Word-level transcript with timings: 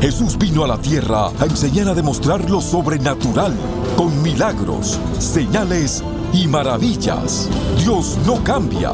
Jesús 0.00 0.38
vino 0.38 0.62
a 0.62 0.68
la 0.68 0.78
tierra 0.78 1.26
a 1.26 1.44
enseñar 1.44 1.88
a 1.88 1.94
demostrar 1.94 2.48
lo 2.48 2.60
sobrenatural, 2.60 3.52
con 3.96 4.22
milagros, 4.22 4.96
señales 5.18 6.04
y 6.32 6.46
maravillas. 6.46 7.48
Dios 7.78 8.16
no 8.24 8.42
cambia. 8.44 8.92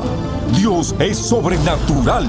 Dios 0.56 0.94
es 0.98 1.18
sobrenatural. 1.18 2.26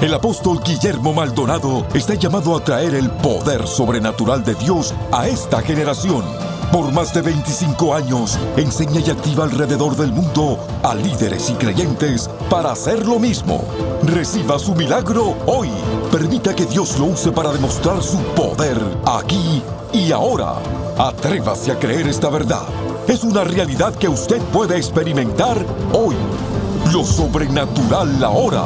El 0.00 0.14
apóstol 0.14 0.60
Guillermo 0.64 1.12
Maldonado 1.12 1.86
está 1.92 2.14
llamado 2.14 2.56
a 2.56 2.64
traer 2.64 2.94
el 2.94 3.10
poder 3.10 3.66
sobrenatural 3.66 4.44
de 4.44 4.54
Dios 4.54 4.94
a 5.12 5.28
esta 5.28 5.60
generación. 5.60 6.24
Por 6.72 6.92
más 6.92 7.12
de 7.12 7.20
25 7.20 7.94
años, 7.94 8.38
enseña 8.56 9.00
y 9.00 9.10
activa 9.10 9.44
alrededor 9.44 9.96
del 9.96 10.12
mundo 10.12 10.58
a 10.82 10.94
líderes 10.94 11.50
y 11.50 11.54
creyentes 11.54 12.30
para 12.48 12.72
hacer 12.72 13.06
lo 13.06 13.18
mismo. 13.18 13.64
Reciba 14.02 14.58
su 14.58 14.74
milagro 14.74 15.36
hoy. 15.46 15.68
Permita 16.10 16.54
que 16.54 16.66
Dios 16.66 16.98
lo 16.98 17.06
use 17.06 17.30
para 17.30 17.52
demostrar 17.52 18.02
su 18.02 18.18
poder 18.34 18.78
aquí 19.06 19.62
y 19.92 20.12
ahora. 20.12 20.54
Atrévase 20.98 21.72
a 21.72 21.78
creer 21.78 22.08
esta 22.08 22.30
verdad. 22.30 22.66
Es 23.06 23.22
una 23.24 23.44
realidad 23.44 23.94
que 23.94 24.08
usted 24.08 24.40
puede 24.52 24.76
experimentar 24.76 25.64
hoy. 25.92 26.16
Lo 26.92 27.04
sobrenatural 27.04 28.24
ahora. 28.24 28.64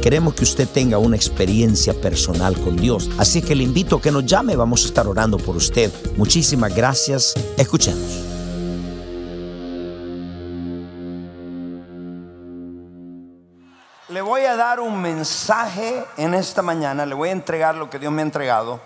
Queremos 0.00 0.34
que 0.34 0.44
usted 0.44 0.68
tenga 0.68 0.98
una 0.98 1.16
experiencia 1.16 1.94
personal 1.94 2.56
con 2.58 2.76
Dios. 2.76 3.08
Así 3.16 3.40
que 3.40 3.54
le 3.54 3.64
invito 3.64 3.96
a 3.96 4.02
que 4.02 4.12
nos 4.12 4.26
llame. 4.26 4.54
Vamos 4.54 4.84
a 4.84 4.88
estar 4.88 5.08
orando 5.08 5.38
por 5.38 5.56
usted. 5.56 5.90
Muchísimas 6.16 6.76
gracias. 6.76 7.32
Escuchemos. 7.56 8.33
Un 14.72 15.00
mensaje 15.00 16.04
en 16.16 16.32
esta 16.32 16.62
mañana, 16.62 17.04
le 17.04 17.14
voy 17.14 17.28
a 17.28 17.32
entregar 17.32 17.74
lo 17.74 17.90
que 17.90 17.98
Dios 17.98 18.10
me 18.10 18.22
ha 18.22 18.24
entregado, 18.24 18.80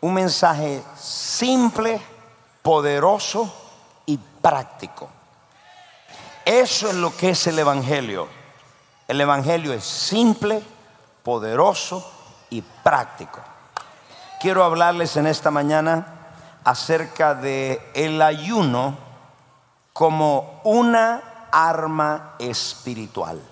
un 0.00 0.14
mensaje 0.14 0.82
simple, 0.96 2.00
poderoso 2.60 3.52
y 4.04 4.18
práctico. 4.18 5.08
Eso 6.44 6.88
es 6.88 6.96
lo 6.96 7.16
que 7.16 7.30
es 7.30 7.46
el 7.46 7.58
Evangelio. 7.58 8.26
El 9.06 9.20
Evangelio 9.20 9.72
es 9.72 9.84
simple, 9.84 10.60
poderoso 11.22 12.04
y 12.50 12.60
práctico. 12.60 13.38
Quiero 14.40 14.64
hablarles 14.64 15.16
en 15.16 15.28
esta 15.28 15.52
mañana 15.52 16.04
acerca 16.64 17.34
de 17.34 17.80
el 17.94 18.20
ayuno 18.20 18.96
como 19.92 20.60
una 20.64 21.48
arma 21.52 22.34
espiritual. 22.40 23.51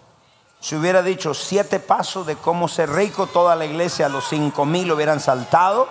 Si 0.61 0.77
hubiera 0.77 1.03
dicho 1.03 1.33
siete 1.33 1.81
pasos 1.81 2.27
de 2.27 2.37
cómo 2.37 2.69
ser 2.69 2.91
rico, 2.91 3.27
toda 3.27 3.57
la 3.57 3.65
iglesia, 3.65 4.11
los 4.11 4.29
cinco 4.29 4.67
mil 4.67 4.93
hubieran 4.93 5.19
saltado. 5.19 5.89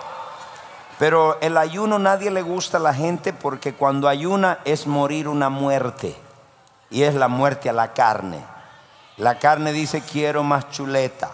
Pero 0.99 1.39
el 1.41 1.57
ayuno 1.57 1.97
nadie 1.97 2.29
le 2.29 2.43
gusta 2.43 2.77
a 2.77 2.81
la 2.81 2.93
gente 2.93 3.33
porque 3.33 3.73
cuando 3.73 4.07
ayuna 4.07 4.59
es 4.65 4.85
morir 4.85 5.27
una 5.27 5.49
muerte. 5.49 6.15
Y 6.91 7.03
es 7.03 7.15
la 7.15 7.27
muerte 7.27 7.69
a 7.69 7.73
la 7.73 7.93
carne. 7.93 8.43
La 9.17 9.39
carne 9.39 9.73
dice 9.73 10.01
quiero 10.01 10.43
más 10.43 10.69
chuleta, 10.69 11.31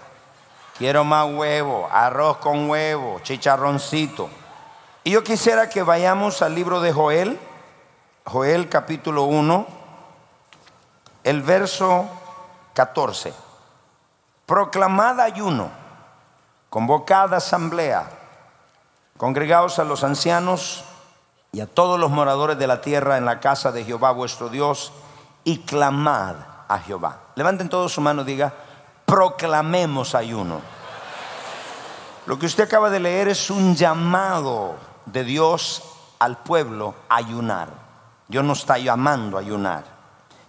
quiero 0.77 1.03
más 1.03 1.31
huevo, 1.31 1.87
arroz 1.91 2.37
con 2.37 2.69
huevo, 2.69 3.19
chicharroncito. 3.21 4.29
Y 5.03 5.11
yo 5.11 5.23
quisiera 5.23 5.69
que 5.69 5.83
vayamos 5.83 6.41
al 6.41 6.55
libro 6.55 6.81
de 6.81 6.91
Joel, 6.91 7.39
Joel 8.25 8.69
capítulo 8.69 9.25
1, 9.25 9.67
el 11.25 11.43
verso 11.43 12.09
14. 12.75 13.33
Proclamada 14.45 15.23
ayuno, 15.23 15.71
convocada 16.69 17.37
asamblea, 17.37 18.07
congregados 19.17 19.79
a 19.79 19.85
los 19.85 20.03
ancianos 20.03 20.83
y 21.51 21.61
a 21.61 21.67
todos 21.67 21.97
los 21.97 22.11
moradores 22.11 22.59
de 22.59 22.67
la 22.67 22.81
tierra 22.81 23.17
en 23.17 23.25
la 23.25 23.39
casa 23.39 23.71
de 23.71 23.85
Jehová 23.85 24.11
vuestro 24.11 24.49
Dios 24.49 24.91
y 25.45 25.59
clamad 25.59 26.35
a 26.67 26.79
Jehová. 26.79 27.19
Levanten 27.35 27.69
todos 27.69 27.93
su 27.93 28.01
mano 28.01 28.23
y 28.23 28.25
diga, 28.25 28.53
proclamemos 29.05 30.13
ayuno. 30.13 30.59
Lo 32.25 32.37
que 32.37 32.45
usted 32.45 32.65
acaba 32.65 32.89
de 32.89 32.99
leer 32.99 33.29
es 33.29 33.49
un 33.49 33.73
llamado 33.75 34.75
de 35.05 35.23
Dios 35.23 35.81
al 36.19 36.37
pueblo 36.39 36.93
a 37.07 37.17
ayunar. 37.17 37.69
Dios 38.27 38.43
nos 38.43 38.59
está 38.59 38.77
llamando 38.77 39.37
a 39.37 39.39
ayunar. 39.39 39.94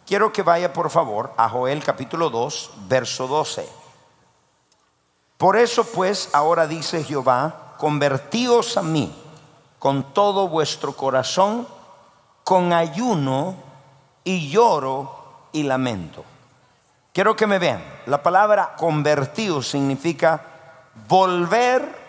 Quiero 0.07 0.33
que 0.33 0.43
vaya 0.43 0.73
por 0.73 0.89
favor 0.89 1.33
a 1.37 1.49
Joel 1.49 1.83
capítulo 1.83 2.31
2, 2.31 2.71
verso 2.87 3.27
12. 3.27 3.69
Por 5.37 5.57
eso 5.57 5.85
pues 5.85 6.31
ahora 6.33 6.69
dice 6.69 7.03
Jehová, 7.03 7.75
convertíos 7.77 8.77
a 8.77 8.83
mí 8.83 9.13
con 9.81 10.15
todo 10.15 10.47
vuestro 10.47 10.93
corazón, 10.93 11.67
con 12.45 12.73
ayuno 12.73 13.57
y 14.23 14.49
lloro 14.49 15.49
y 15.51 15.65
lamento. 15.65 16.25
Quiero 17.13 17.35
que 17.35 17.49
me 17.49 17.59
vean, 17.59 17.83
la 18.07 18.23
palabra 18.23 18.77
convertíos 18.77 19.67
significa 19.69 20.41
volver 21.09 22.07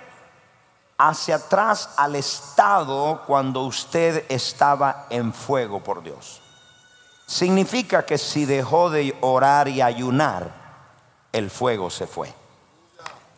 hacia 0.99 1.37
atrás 1.37 1.89
al 1.97 2.15
estado 2.15 3.23
cuando 3.25 3.61
usted 3.61 4.23
estaba 4.29 5.07
en 5.09 5.33
fuego 5.33 5.83
por 5.83 6.03
Dios. 6.03 6.43
Significa 7.27 8.05
que 8.05 8.17
si 8.17 8.45
dejó 8.45 8.89
de 8.89 9.13
orar 9.19 9.67
y 9.67 9.81
ayunar, 9.81 10.49
el 11.33 11.49
fuego 11.49 11.89
se 11.89 12.07
fue. 12.07 12.33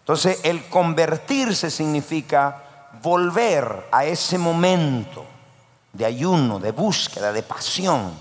Entonces, 0.02 0.40
el 0.44 0.70
convertirse 0.70 1.72
significa 1.72 2.90
volver 3.02 3.88
a 3.92 4.06
ese 4.06 4.38
momento 4.38 5.26
de 5.92 6.06
ayuno, 6.06 6.60
de 6.60 6.72
búsqueda, 6.72 7.34
de 7.34 7.42
pasión. 7.42 8.14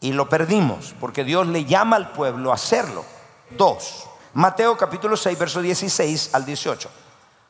Y 0.00 0.12
lo 0.12 0.26
perdimos 0.26 0.94
porque 0.98 1.22
Dios 1.22 1.46
le 1.46 1.66
llama 1.66 1.96
al 1.96 2.12
pueblo 2.12 2.50
a 2.50 2.54
hacerlo. 2.54 3.04
Dos, 3.50 4.06
Mateo 4.32 4.74
capítulo 4.78 5.18
6, 5.18 5.38
verso 5.38 5.60
16 5.60 6.34
al 6.34 6.46
18. 6.46 6.88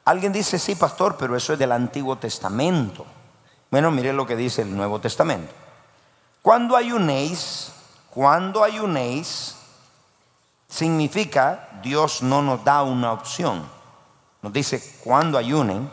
Alguien 0.07 0.33
dice, 0.33 0.59
sí, 0.59 0.75
pastor, 0.75 1.17
pero 1.17 1.37
eso 1.37 1.53
es 1.53 1.59
del 1.59 1.71
Antiguo 1.71 2.17
Testamento. 2.17 3.07
Bueno, 3.71 3.93
mire 3.93 4.13
lo 4.13 4.27
que 4.27 4.35
dice 4.35 4.63
el 4.63 4.77
Nuevo 4.77 5.01
Testamento. 5.01 5.68
Cuando 6.43 6.77
ayunéis, 6.77 7.73
cuando 8.11 8.65
ayunéis, 8.65 9.57
significa 10.69 11.69
Dios 11.83 12.23
no 12.23 12.43
nos 12.43 12.65
da 12.65 12.83
una 12.83 13.13
opción. 13.13 13.69
Nos 14.43 14.53
dice 14.53 14.83
cuando 15.03 15.37
ayunen, 15.39 15.91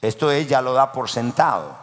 esto 0.00 0.30
es 0.30 0.48
ya 0.48 0.60
lo 0.60 0.72
da 0.72 0.92
por 0.92 1.08
sentado. 1.08 1.82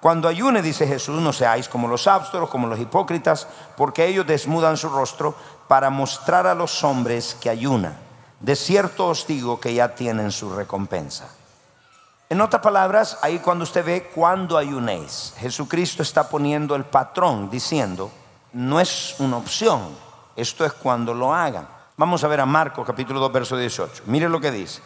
Cuando 0.00 0.28
ayune, 0.28 0.62
dice 0.62 0.86
Jesús, 0.86 1.20
no 1.20 1.32
seáis 1.32 1.68
como 1.68 1.88
los 1.88 2.06
ábstoros, 2.06 2.48
como 2.48 2.68
los 2.68 2.78
hipócritas, 2.78 3.48
porque 3.76 4.06
ellos 4.06 4.26
desmudan 4.26 4.76
su 4.76 4.88
rostro 4.88 5.34
para 5.66 5.90
mostrar 5.90 6.46
a 6.46 6.54
los 6.54 6.84
hombres 6.84 7.36
que 7.40 7.50
ayunan. 7.50 7.96
De 8.38 8.54
cierto 8.54 9.08
os 9.08 9.26
digo 9.26 9.58
que 9.58 9.74
ya 9.74 9.96
tienen 9.96 10.30
su 10.30 10.54
recompensa. 10.54 11.28
En 12.30 12.42
otras 12.42 12.60
palabras, 12.60 13.18
ahí 13.22 13.38
cuando 13.38 13.64
usted 13.64 13.84
ve 13.84 14.10
cuando 14.14 14.58
ayunéis, 14.58 15.32
Jesucristo 15.38 16.02
está 16.02 16.28
poniendo 16.28 16.74
el 16.74 16.84
patrón 16.84 17.48
diciendo, 17.48 18.10
no 18.52 18.80
es 18.80 19.16
una 19.18 19.38
opción, 19.38 19.88
esto 20.36 20.66
es 20.66 20.74
cuando 20.74 21.14
lo 21.14 21.32
hagan. 21.32 21.66
Vamos 21.96 22.22
a 22.22 22.28
ver 22.28 22.40
a 22.40 22.46
Marcos 22.46 22.86
capítulo 22.86 23.18
2, 23.18 23.32
verso 23.32 23.56
18. 23.56 24.02
Mire 24.06 24.28
lo 24.28 24.40
que 24.40 24.50
dice. 24.50 24.82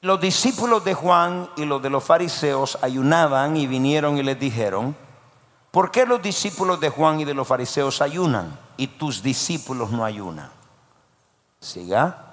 Los 0.00 0.20
discípulos 0.20 0.84
de 0.84 0.94
Juan 0.94 1.50
y 1.56 1.64
los 1.64 1.82
de 1.82 1.90
los 1.90 2.04
fariseos 2.04 2.78
ayunaban 2.82 3.56
y 3.56 3.66
vinieron 3.66 4.16
y 4.16 4.22
les 4.22 4.38
dijeron, 4.38 4.96
¿por 5.72 5.90
qué 5.90 6.06
los 6.06 6.22
discípulos 6.22 6.78
de 6.78 6.88
Juan 6.88 7.18
y 7.18 7.24
de 7.24 7.34
los 7.34 7.48
fariseos 7.48 8.00
ayunan 8.00 8.56
y 8.76 8.86
tus 8.86 9.24
discípulos 9.24 9.90
no 9.90 10.04
ayunan? 10.04 10.50
Siga. 11.58 12.26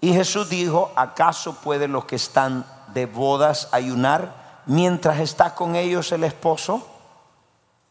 Y 0.00 0.12
Jesús 0.12 0.48
dijo, 0.50 0.92
¿acaso 0.96 1.54
pueden 1.60 1.92
los 1.92 2.06
que 2.06 2.16
están 2.16 2.66
de 2.94 3.06
bodas 3.06 3.68
ayunar 3.72 4.62
mientras 4.66 5.20
está 5.20 5.54
con 5.54 5.76
ellos 5.76 6.12
el 6.12 6.24
esposo? 6.24 6.86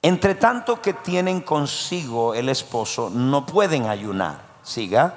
Entre 0.01 0.35
tanto 0.35 0.81
que 0.81 0.93
tienen 0.93 1.41
consigo 1.41 2.35
el 2.35 2.49
esposo, 2.49 3.09
no 3.09 3.45
pueden 3.45 3.87
ayunar. 3.87 4.39
Siga. 4.61 5.13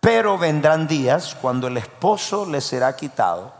Pero 0.00 0.38
vendrán 0.38 0.88
días 0.88 1.36
cuando 1.40 1.68
el 1.68 1.76
esposo 1.76 2.46
les 2.46 2.64
será 2.64 2.96
quitado 2.96 3.52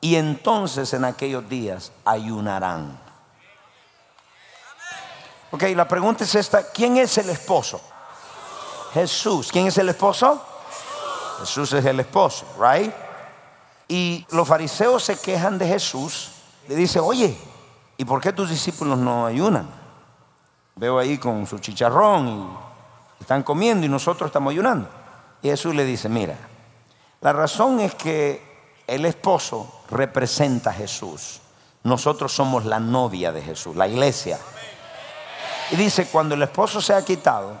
y 0.00 0.16
entonces 0.16 0.92
en 0.92 1.04
aquellos 1.04 1.48
días 1.48 1.92
ayunarán. 2.04 2.98
Ok, 5.50 5.62
la 5.74 5.86
pregunta 5.86 6.24
es 6.24 6.34
esta, 6.34 6.70
¿quién 6.70 6.96
es 6.96 7.16
el 7.16 7.30
esposo? 7.30 7.80
Jesús. 8.92 9.50
¿Quién 9.50 9.68
es 9.68 9.78
el 9.78 9.88
esposo? 9.88 10.44
Jesús 11.40 11.72
es 11.72 11.84
el 11.84 12.00
esposo, 12.00 12.44
right? 12.58 12.92
Y 13.94 14.26
los 14.30 14.48
fariseos 14.48 15.04
se 15.04 15.16
quejan 15.16 15.56
de 15.56 15.68
Jesús. 15.68 16.32
Le 16.66 16.74
dice, 16.74 16.98
oye, 16.98 17.38
¿y 17.96 18.04
por 18.04 18.20
qué 18.20 18.32
tus 18.32 18.50
discípulos 18.50 18.98
no 18.98 19.24
ayunan? 19.24 19.70
Veo 20.74 20.98
ahí 20.98 21.16
con 21.16 21.46
su 21.46 21.60
chicharrón 21.60 22.26
y 22.26 23.22
están 23.22 23.44
comiendo 23.44 23.86
y 23.86 23.88
nosotros 23.88 24.26
estamos 24.26 24.50
ayunando. 24.50 24.88
Y 25.42 25.48
Jesús 25.48 25.76
le 25.76 25.84
dice, 25.84 26.08
mira, 26.08 26.36
la 27.20 27.32
razón 27.32 27.78
es 27.78 27.94
que 27.94 28.82
el 28.88 29.04
esposo 29.04 29.82
representa 29.88 30.70
a 30.70 30.74
Jesús. 30.74 31.40
Nosotros 31.84 32.34
somos 32.34 32.64
la 32.64 32.80
novia 32.80 33.30
de 33.30 33.42
Jesús, 33.42 33.76
la 33.76 33.86
iglesia. 33.86 34.40
Y 35.70 35.76
dice, 35.76 36.08
cuando 36.08 36.34
el 36.34 36.42
esposo 36.42 36.80
se 36.80 36.94
ha 36.94 37.04
quitado, 37.04 37.60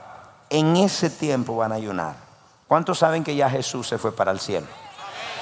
en 0.50 0.76
ese 0.78 1.10
tiempo 1.10 1.54
van 1.54 1.70
a 1.70 1.76
ayunar. 1.76 2.16
¿Cuántos 2.66 2.98
saben 2.98 3.22
que 3.22 3.36
ya 3.36 3.48
Jesús 3.48 3.86
se 3.86 3.98
fue 3.98 4.10
para 4.10 4.32
el 4.32 4.40
cielo? 4.40 4.66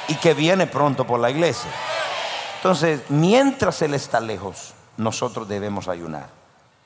Y 0.09 0.17
que 0.17 0.35
viene 0.35 0.67
pronto 0.67 1.07
por 1.07 1.21
la 1.21 1.31
iglesia. 1.31 1.71
Entonces, 2.57 3.03
mientras 3.09 3.83
Él 3.83 3.95
está 3.95 4.21
lejos, 4.21 4.75
nosotros 4.97 5.49
debemos 5.49 5.89
ayunar. 5.89 6.29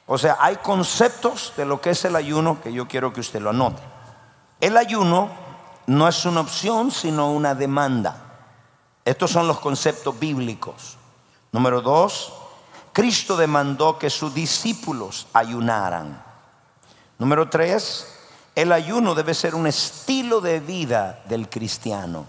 O 0.07 0.19
sea, 0.19 0.37
hay 0.41 0.57
conceptos 0.57 1.53
de 1.57 1.65
lo 1.65 1.81
que 1.81 1.91
es 1.91 2.05
el 2.05 2.17
ayuno 2.17 2.61
que 2.63 2.73
yo 2.73 2.87
quiero 2.87 3.13
que 3.13 3.21
usted 3.21 3.41
lo 3.41 3.51
anote. 3.51 3.83
El 4.61 4.77
ayuno 4.77 5.29
no 5.87 6.09
es 6.09 6.25
una 6.25 6.41
opción, 6.41 6.91
sino 6.91 7.33
una 7.33 7.55
demanda. 7.55 8.23
Estos 9.05 9.31
son 9.31 9.47
los 9.47 9.59
conceptos 9.61 10.19
bíblicos. 10.19 10.97
Número 11.53 11.81
dos, 11.81 12.33
Cristo 12.93 13.37
demandó 13.37 13.99
que 13.99 14.11
sus 14.11 14.33
discípulos 14.33 15.27
ayunaran. 15.33 16.23
Número 17.19 17.49
tres, 17.49 18.15
el 18.55 18.73
ayuno 18.73 19.15
debe 19.15 19.35
ser 19.35 19.55
un 19.55 19.67
estilo 19.67 20.41
de 20.41 20.61
vida 20.61 21.23
del 21.27 21.49
cristiano. 21.49 22.27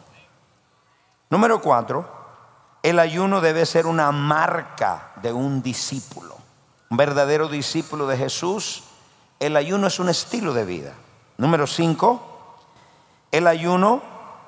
Número 1.29 1.61
cuatro, 1.61 2.07
el 2.83 2.99
ayuno 2.99 3.41
debe 3.41 3.65
ser 3.65 3.85
una 3.85 4.11
marca 4.11 5.11
de 5.21 5.33
un 5.33 5.61
discípulo. 5.61 6.37
Un 6.89 6.97
verdadero 6.97 7.49
discípulo 7.49 8.07
de 8.07 8.17
Jesús, 8.17 8.83
el 9.39 9.55
ayuno 9.55 9.87
es 9.87 9.99
un 9.99 10.09
estilo 10.09 10.53
de 10.53 10.65
vida. 10.65 10.93
Número 11.37 11.67
cinco, 11.67 12.21
el 13.31 13.45
ayuno 13.47 14.01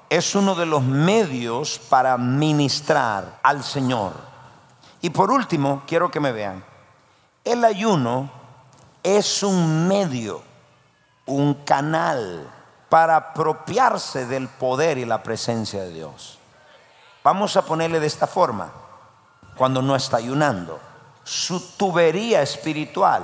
es 0.09 0.35
uno 0.35 0.55
de 0.55 0.65
los 0.65 0.81
medios 0.83 1.79
para 1.89 2.17
ministrar 2.17 3.39
al 3.43 3.63
Señor. 3.63 4.13
Y 5.01 5.09
por 5.09 5.31
último, 5.31 5.83
quiero 5.85 6.09
que 6.09 6.19
me 6.19 6.31
vean, 6.31 6.63
el 7.43 7.63
ayuno 7.63 8.29
es 9.03 9.43
un 9.43 9.87
medio 9.87 10.49
un 11.29 11.53
canal 11.53 12.49
para 12.89 13.15
apropiarse 13.15 14.25
del 14.25 14.47
poder 14.47 14.97
y 14.97 15.05
la 15.05 15.21
presencia 15.21 15.81
de 15.83 15.93
Dios. 15.93 16.38
Vamos 17.23 17.57
a 17.57 17.63
ponerle 17.63 17.99
de 17.99 18.07
esta 18.07 18.27
forma, 18.27 18.71
cuando 19.55 19.81
no 19.81 19.95
está 19.95 20.17
ayunando, 20.17 20.79
su 21.23 21.59
tubería 21.77 22.41
espiritual 22.41 23.23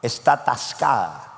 está 0.00 0.34
atascada. 0.34 1.32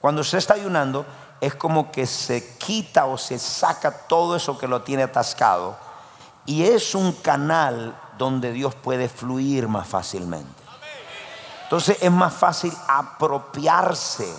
Cuando 0.00 0.24
se 0.24 0.38
está 0.38 0.54
ayunando 0.54 1.04
es 1.40 1.54
como 1.54 1.90
que 1.90 2.06
se 2.06 2.56
quita 2.56 3.06
o 3.06 3.18
se 3.18 3.38
saca 3.38 3.90
todo 3.90 4.36
eso 4.36 4.56
que 4.56 4.68
lo 4.68 4.82
tiene 4.82 5.02
atascado 5.02 5.76
y 6.46 6.64
es 6.64 6.94
un 6.94 7.12
canal 7.12 7.96
donde 8.16 8.52
Dios 8.52 8.74
puede 8.74 9.08
fluir 9.08 9.68
más 9.68 9.86
fácilmente. 9.86 10.62
Entonces 11.64 11.98
es 12.00 12.10
más 12.10 12.32
fácil 12.32 12.72
apropiarse 12.88 14.32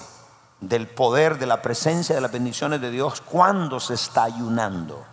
del 0.61 0.87
poder, 0.87 1.39
de 1.39 1.45
la 1.45 1.61
presencia, 1.61 2.15
de 2.15 2.21
las 2.21 2.31
bendiciones 2.31 2.79
de 2.79 2.91
Dios 2.91 3.21
cuando 3.21 3.79
se 3.79 3.95
está 3.95 4.23
ayunando. 4.23 5.03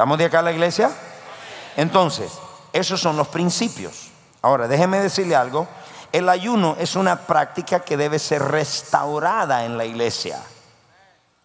¿Estamos 0.00 0.16
de 0.16 0.24
acá 0.24 0.38
en 0.38 0.46
la 0.46 0.52
iglesia? 0.52 0.90
Entonces, 1.76 2.32
esos 2.72 2.98
son 2.98 3.18
los 3.18 3.28
principios. 3.28 4.08
Ahora, 4.40 4.66
déjeme 4.66 4.98
decirle 4.98 5.36
algo. 5.36 5.68
El 6.10 6.30
ayuno 6.30 6.74
es 6.78 6.96
una 6.96 7.16
práctica 7.16 7.80
que 7.80 7.98
debe 7.98 8.18
ser 8.18 8.40
restaurada 8.40 9.66
en 9.66 9.76
la 9.76 9.84
iglesia. 9.84 10.40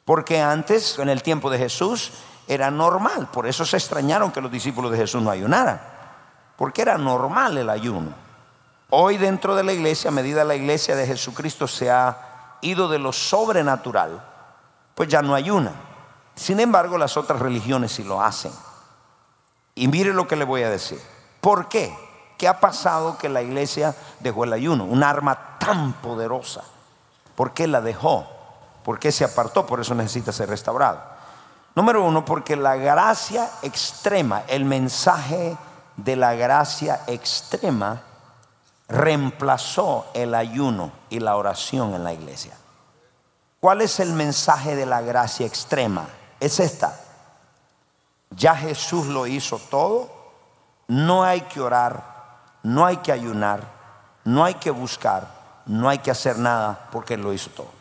Porque 0.05 0.39
antes, 0.41 0.97
en 0.99 1.09
el 1.09 1.21
tiempo 1.21 1.49
de 1.49 1.57
Jesús, 1.57 2.13
era 2.47 2.71
normal. 2.71 3.27
Por 3.27 3.45
eso 3.45 3.65
se 3.65 3.75
extrañaron 3.75 4.31
que 4.31 4.39
los 4.39 4.49
discípulos 4.49 4.89
de 4.89 4.99
Jesús 4.99 5.21
no 5.21 5.31
ayunaran. 5.31 5.81
Porque 6.55 6.81
era 6.81 6.97
normal 6.97 7.57
el 7.57 7.69
ayuno. 7.69 8.13
Hoy 8.89 9.17
dentro 9.17 9.53
de 9.57 9.65
la 9.65 9.73
iglesia, 9.73 10.11
a 10.11 10.13
medida 10.13 10.45
la 10.45 10.55
iglesia 10.55 10.95
de 10.95 11.05
Jesucristo 11.05 11.67
se 11.67 11.91
ha 11.91 12.57
ido 12.61 12.87
de 12.87 12.99
lo 12.99 13.11
sobrenatural, 13.11 14.23
pues 14.95 15.09
ya 15.09 15.21
no 15.21 15.35
hay 15.35 15.49
una. 15.49 15.73
Sin 16.35 16.59
embargo, 16.59 16.97
las 16.97 17.17
otras 17.17 17.39
religiones 17.39 17.93
sí 17.93 18.03
lo 18.03 18.21
hacen. 18.21 18.51
Y 19.73 19.87
mire 19.87 20.13
lo 20.13 20.27
que 20.27 20.35
le 20.35 20.45
voy 20.45 20.63
a 20.63 20.69
decir. 20.69 21.01
¿Por 21.41 21.67
qué? 21.69 21.95
¿Qué 22.37 22.47
ha 22.47 22.59
pasado 22.59 23.17
que 23.17 23.29
la 23.29 23.41
iglesia 23.41 23.95
dejó 24.19 24.43
el 24.43 24.53
ayuno? 24.53 24.83
Un 24.85 25.03
arma 25.03 25.57
tan 25.59 25.93
poderosa. 25.93 26.63
¿Por 27.35 27.53
qué 27.53 27.67
la 27.67 27.81
dejó? 27.81 28.27
¿Por 28.83 28.99
qué 28.99 29.11
se 29.11 29.23
apartó? 29.23 29.65
Por 29.65 29.79
eso 29.79 29.95
necesita 29.95 30.31
ser 30.31 30.49
restaurado. 30.49 31.01
Número 31.75 32.03
uno, 32.03 32.23
porque 32.23 32.55
la 32.55 32.75
gracia 32.75 33.49
extrema, 33.61 34.43
el 34.47 34.63
mensaje 34.65 35.57
de 35.97 36.15
la 36.15 36.35
gracia 36.35 37.01
extrema, 37.07 38.01
reemplazó 38.87 40.05
el 40.13 40.35
ayuno 40.35 40.91
y 41.09 41.19
la 41.19 41.35
oración 41.35 41.95
en 41.95 42.03
la 42.03 42.13
iglesia. 42.13 42.55
¿Cuál 43.59 43.81
es 43.81 43.99
el 43.99 44.13
mensaje 44.13 44.75
de 44.75 44.85
la 44.85 45.01
gracia 45.01 45.45
extrema? 45.45 46.07
Es 46.45 46.59
esta. 46.59 46.95
Ya 48.29 48.55
Jesús 48.55 49.07
lo 49.07 49.25
hizo 49.25 49.57
todo, 49.57 50.11
no 50.87 51.23
hay 51.23 51.41
que 51.41 51.59
orar, 51.59 52.03
no 52.61 52.85
hay 52.85 52.97
que 52.97 53.11
ayunar, 53.11 53.63
no 54.25 54.45
hay 54.45 54.53
que 54.53 54.69
buscar, 54.69 55.27
no 55.65 55.89
hay 55.89 55.97
que 55.97 56.11
hacer 56.11 56.37
nada 56.37 56.87
porque 56.91 57.15
Él 57.15 57.23
lo 57.23 57.33
hizo 57.33 57.49
todo. 57.49 57.71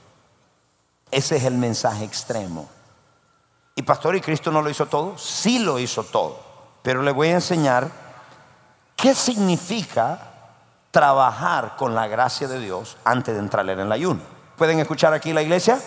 Ese 1.11 1.37
es 1.37 1.45
el 1.45 1.59
mensaje 1.59 2.05
extremo. 2.05 2.67
¿Y 3.75 3.83
Pastor 3.83 4.17
y 4.17 4.23
Cristo 4.23 4.51
no 4.51 4.63
lo 4.63 4.71
hizo 4.71 4.87
todo? 4.87 5.19
Sí 5.19 5.59
lo 5.59 5.79
hizo 5.79 6.03
todo. 6.03 6.41
Pero 6.83 7.03
le 7.03 7.11
voy 7.11 7.29
a 7.29 7.33
enseñar 7.35 7.91
qué 8.97 9.15
significa 9.15 10.21
trabajar 10.91 11.77
con 11.77 11.95
la 11.95 12.07
gracia 12.07 12.49
de 12.49 12.61
Dios 12.61 12.97
antes 13.05 13.35
de 13.35 13.41
entrar 13.41 13.69
en 13.69 13.81
el 13.81 13.93
ayuno. 13.93 14.23
¿Pueden 14.57 14.79
escuchar 14.79 15.13
aquí 15.13 15.35
la 15.35 15.43
iglesia? 15.43 15.79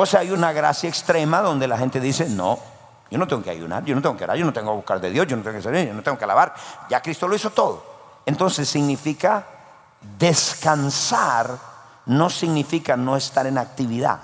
O 0.00 0.06
sea, 0.06 0.20
hay 0.20 0.30
una 0.30 0.52
gracia 0.52 0.88
extrema 0.88 1.40
donde 1.40 1.66
la 1.66 1.76
gente 1.76 1.98
dice, 1.98 2.28
no, 2.28 2.56
yo 3.10 3.18
no 3.18 3.26
tengo 3.26 3.42
que 3.42 3.50
ayunar, 3.50 3.84
yo 3.84 3.96
no 3.96 4.00
tengo 4.00 4.16
que 4.16 4.22
orar, 4.22 4.36
yo 4.36 4.44
no 4.44 4.52
tengo 4.52 4.70
que 4.70 4.76
buscar 4.76 5.00
de 5.00 5.10
Dios, 5.10 5.26
yo 5.26 5.36
no 5.36 5.42
tengo 5.42 5.56
que 5.56 5.62
salir, 5.62 5.88
yo 5.88 5.92
no 5.92 6.04
tengo 6.04 6.16
que 6.16 6.22
alabar. 6.22 6.54
Ya 6.88 7.02
Cristo 7.02 7.26
lo 7.26 7.34
hizo 7.34 7.50
todo. 7.50 7.82
Entonces 8.24 8.68
significa 8.68 9.44
descansar, 10.16 11.58
no 12.06 12.30
significa 12.30 12.96
no 12.96 13.16
estar 13.16 13.48
en 13.48 13.58
actividad. 13.58 14.20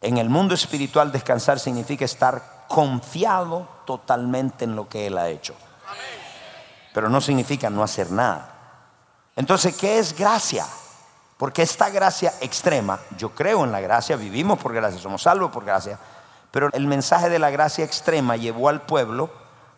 En 0.00 0.18
el 0.18 0.28
mundo 0.28 0.56
espiritual 0.56 1.12
descansar 1.12 1.60
significa 1.60 2.04
estar 2.04 2.64
confiado 2.66 3.68
totalmente 3.86 4.64
en 4.64 4.74
lo 4.74 4.88
que 4.88 5.06
Él 5.06 5.16
ha 5.16 5.28
hecho. 5.28 5.54
Pero 6.92 7.08
no 7.08 7.20
significa 7.20 7.70
no 7.70 7.84
hacer 7.84 8.10
nada. 8.10 8.50
Entonces, 9.36 9.76
¿qué 9.76 10.00
es 10.00 10.12
gracia? 10.12 10.66
Porque 11.36 11.62
esta 11.62 11.90
gracia 11.90 12.32
extrema, 12.40 13.00
yo 13.18 13.30
creo 13.30 13.64
en 13.64 13.72
la 13.72 13.80
gracia, 13.80 14.16
vivimos 14.16 14.58
por 14.58 14.72
gracia, 14.72 15.00
somos 15.00 15.22
salvos 15.22 15.50
por 15.50 15.64
gracia, 15.64 15.98
pero 16.50 16.68
el 16.72 16.86
mensaje 16.86 17.28
de 17.28 17.38
la 17.38 17.50
gracia 17.50 17.84
extrema 17.84 18.36
llevó 18.36 18.68
al 18.68 18.82
pueblo 18.82 19.30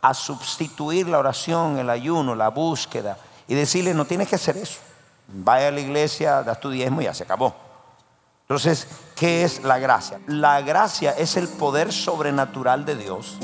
a 0.03 0.13
sustituir 0.13 1.09
la 1.09 1.19
oración, 1.19 1.79
el 1.79 1.89
ayuno, 1.89 2.35
la 2.35 2.49
búsqueda 2.49 3.17
y 3.49 3.55
decirle, 3.55 3.95
no 3.95 4.05
tienes 4.05 4.29
que 4.29 4.37
hacer 4.37 4.57
eso. 4.57 4.81
Vaya 5.29 5.69
a 5.69 5.71
la 5.71 5.81
iglesia, 5.81 6.43
das 6.43 6.61
tu 6.61 6.71
diezmo 6.71 7.01
y 7.01 7.05
ya 7.05 7.15
se 7.15 7.25
acabó. 7.25 7.55
Entonces, 8.43 8.87
¿qué 9.17 9.43
es 9.43 9.65
la 9.65 9.79
gracia? 9.79 10.21
La 10.27 10.61
gracia 10.61 11.13
es 11.13 11.37
el 11.37 11.49
poder 11.49 11.93
sobrenatural 11.93 12.85
de 12.85 12.95
Dios 12.97 13.39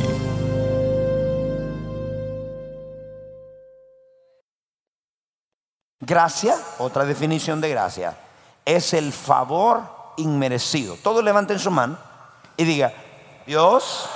Gracia, 6.00 6.56
otra 6.78 7.06
definición 7.06 7.62
de 7.62 7.70
gracia, 7.70 8.18
es 8.66 8.94
el 8.94 9.14
favor 9.14 9.82
inmerecido. 10.18 10.98
Todos 11.02 11.24
levanten 11.24 11.60
su 11.60 11.72
mano 11.72 11.98
y 12.58 12.64
diga, 12.64 12.94
Dios 13.46 14.10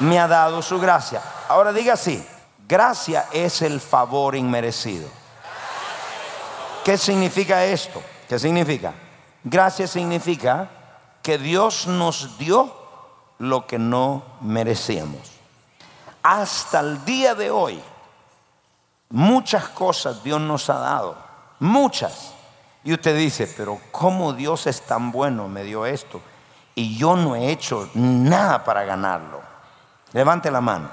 me 0.00 0.18
ha 0.18 0.28
dado 0.28 0.60
su 0.62 0.78
gracia. 0.78 1.22
Ahora 1.48 1.72
diga 1.72 1.94
así, 1.94 2.24
Gracia 2.68 3.26
es 3.32 3.62
el 3.62 3.80
favor 3.80 4.34
inmerecido. 4.34 5.08
¿Qué 6.84 6.98
significa 6.98 7.64
esto? 7.64 8.02
¿Qué 8.28 8.38
significa? 8.40 8.92
Gracia 9.44 9.86
significa 9.86 10.68
que 11.22 11.38
Dios 11.38 11.86
nos 11.86 12.38
dio 12.38 12.74
lo 13.38 13.66
que 13.66 13.78
no 13.78 14.24
merecíamos. 14.40 15.32
Hasta 16.24 16.80
el 16.80 17.04
día 17.04 17.36
de 17.36 17.52
hoy, 17.52 17.80
muchas 19.10 19.68
cosas 19.68 20.22
Dios 20.22 20.40
nos 20.40 20.68
ha 20.70 20.78
dado. 20.78 21.16
Muchas. 21.58 22.32
Y 22.84 22.92
usted 22.92 23.16
dice, 23.16 23.52
pero 23.56 23.80
¿cómo 23.90 24.32
Dios 24.32 24.66
es 24.66 24.82
tan 24.82 25.10
bueno? 25.10 25.48
Me 25.48 25.64
dio 25.64 25.86
esto. 25.86 26.20
Y 26.74 26.96
yo 26.96 27.16
no 27.16 27.34
he 27.34 27.50
hecho 27.50 27.88
nada 27.94 28.62
para 28.62 28.84
ganarlo. 28.84 29.40
Levante 30.12 30.50
la 30.50 30.60
mano. 30.60 30.88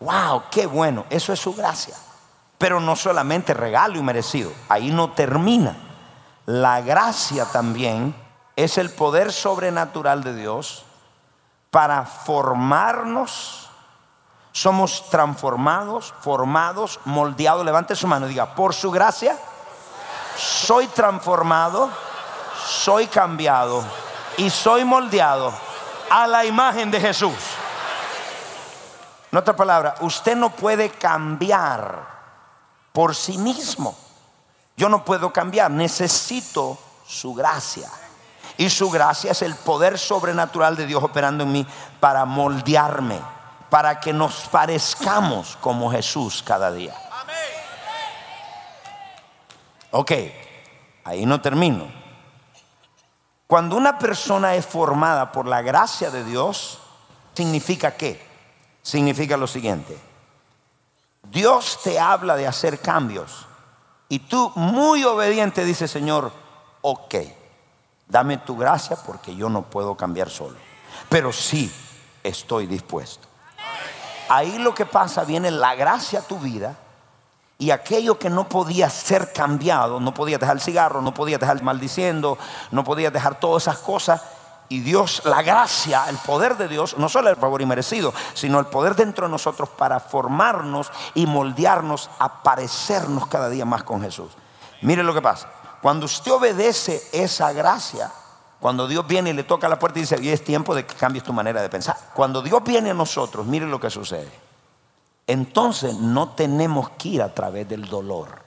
Wow, 0.00 0.44
qué 0.50 0.66
bueno, 0.66 1.04
eso 1.10 1.32
es 1.32 1.40
su 1.40 1.54
gracia. 1.54 1.94
Pero 2.58 2.80
no 2.80 2.96
solamente 2.96 3.52
regalo 3.52 3.98
y 3.98 4.02
merecido, 4.02 4.50
ahí 4.68 4.90
no 4.90 5.10
termina. 5.10 5.76
La 6.46 6.80
gracia 6.80 7.44
también 7.46 8.14
es 8.54 8.78
el 8.78 8.90
poder 8.90 9.32
sobrenatural 9.32 10.22
de 10.22 10.34
Dios 10.34 10.84
para 11.70 12.04
formarnos. 12.04 13.65
Somos 14.56 15.10
transformados, 15.10 16.14
formados, 16.22 16.98
moldeados. 17.04 17.62
Levante 17.62 17.94
su 17.94 18.06
mano 18.06 18.26
diga, 18.26 18.54
por 18.54 18.72
su 18.72 18.90
gracia 18.90 19.36
soy 20.34 20.86
transformado, 20.86 21.90
soy 22.66 23.06
cambiado 23.06 23.84
y 24.38 24.48
soy 24.48 24.82
moldeado 24.82 25.52
a 26.08 26.26
la 26.26 26.46
imagen 26.46 26.90
de 26.90 27.02
Jesús. 27.02 27.34
En 29.30 29.36
otra 29.36 29.54
palabra, 29.54 29.96
usted 30.00 30.34
no 30.34 30.48
puede 30.48 30.88
cambiar 30.88 32.06
por 32.94 33.14
sí 33.14 33.36
mismo. 33.36 33.94
Yo 34.74 34.88
no 34.88 35.04
puedo 35.04 35.34
cambiar, 35.34 35.70
necesito 35.70 36.78
su 37.06 37.34
gracia. 37.34 37.90
Y 38.56 38.70
su 38.70 38.88
gracia 38.88 39.32
es 39.32 39.42
el 39.42 39.54
poder 39.54 39.98
sobrenatural 39.98 40.76
de 40.76 40.86
Dios 40.86 41.02
operando 41.02 41.44
en 41.44 41.52
mí 41.52 41.66
para 42.00 42.24
moldearme, 42.24 43.20
para 43.76 44.00
que 44.00 44.14
nos 44.14 44.48
parezcamos 44.48 45.58
como 45.60 45.90
Jesús 45.90 46.42
cada 46.42 46.72
día. 46.72 46.94
Ok, 49.90 50.12
ahí 51.04 51.26
no 51.26 51.42
termino. 51.42 51.86
Cuando 53.46 53.76
una 53.76 53.98
persona 53.98 54.54
es 54.54 54.64
formada 54.64 55.30
por 55.30 55.46
la 55.46 55.60
gracia 55.60 56.10
de 56.10 56.24
Dios, 56.24 56.78
significa 57.34 57.98
que 57.98 58.26
significa 58.80 59.36
lo 59.36 59.46
siguiente. 59.46 59.94
Dios 61.24 61.80
te 61.84 62.00
habla 62.00 62.34
de 62.34 62.46
hacer 62.46 62.80
cambios 62.80 63.44
y 64.08 64.20
tú 64.20 64.52
muy 64.54 65.04
obediente 65.04 65.66
dices, 65.66 65.90
Señor, 65.90 66.32
ok, 66.80 67.14
dame 68.08 68.38
tu 68.38 68.56
gracia 68.56 68.96
porque 69.04 69.36
yo 69.36 69.50
no 69.50 69.68
puedo 69.68 69.98
cambiar 69.98 70.30
solo, 70.30 70.56
pero 71.10 71.30
sí 71.30 71.70
estoy 72.22 72.66
dispuesto. 72.66 73.35
Ahí 74.28 74.58
lo 74.58 74.74
que 74.74 74.86
pasa, 74.86 75.24
viene 75.24 75.50
la 75.50 75.74
gracia 75.74 76.20
a 76.20 76.22
tu 76.22 76.38
vida 76.38 76.76
y 77.58 77.70
aquello 77.70 78.18
que 78.18 78.28
no 78.28 78.48
podía 78.48 78.90
ser 78.90 79.32
cambiado, 79.32 79.98
no 80.00 80.12
podía 80.12 80.38
dejar 80.38 80.56
el 80.56 80.62
cigarro, 80.62 81.00
no 81.00 81.14
podía 81.14 81.38
dejar 81.38 81.62
maldiciendo, 81.62 82.36
no 82.70 82.84
podía 82.84 83.10
dejar 83.10 83.40
todas 83.40 83.62
esas 83.62 83.78
cosas, 83.78 84.20
y 84.68 84.80
Dios, 84.80 85.22
la 85.24 85.42
gracia, 85.42 86.04
el 86.08 86.16
poder 86.18 86.56
de 86.56 86.68
Dios, 86.68 86.98
no 86.98 87.08
solo 87.08 87.30
el 87.30 87.36
favor 87.36 87.62
inmerecido, 87.62 88.12
sino 88.34 88.58
el 88.58 88.66
poder 88.66 88.96
dentro 88.96 89.26
de 89.26 89.30
nosotros 89.30 89.68
para 89.68 90.00
formarnos 90.00 90.90
y 91.14 91.26
moldearnos 91.26 92.10
a 92.18 92.42
parecernos 92.42 93.28
cada 93.28 93.48
día 93.48 93.64
más 93.64 93.84
con 93.84 94.02
Jesús. 94.02 94.32
Mire 94.82 95.04
lo 95.04 95.14
que 95.14 95.22
pasa. 95.22 95.48
Cuando 95.80 96.06
usted 96.06 96.32
obedece 96.32 97.00
esa 97.12 97.52
gracia, 97.52 98.10
cuando 98.60 98.88
Dios 98.88 99.06
viene 99.06 99.30
y 99.30 99.32
le 99.32 99.44
toca 99.44 99.68
la 99.68 99.78
puerta 99.78 99.98
y 99.98 100.02
dice, 100.02 100.16
es 100.32 100.42
tiempo 100.42 100.74
de 100.74 100.86
que 100.86 100.94
cambies 100.94 101.24
tu 101.24 101.32
manera 101.32 101.60
de 101.60 101.68
pensar. 101.68 101.96
Cuando 102.14 102.42
Dios 102.42 102.62
viene 102.64 102.90
a 102.90 102.94
nosotros, 102.94 103.46
mire 103.46 103.66
lo 103.66 103.78
que 103.78 103.90
sucede. 103.90 104.30
Entonces 105.26 105.94
no 105.94 106.30
tenemos 106.30 106.90
que 106.90 107.08
ir 107.10 107.22
a 107.22 107.34
través 107.34 107.68
del 107.68 107.86
dolor. 107.86 108.46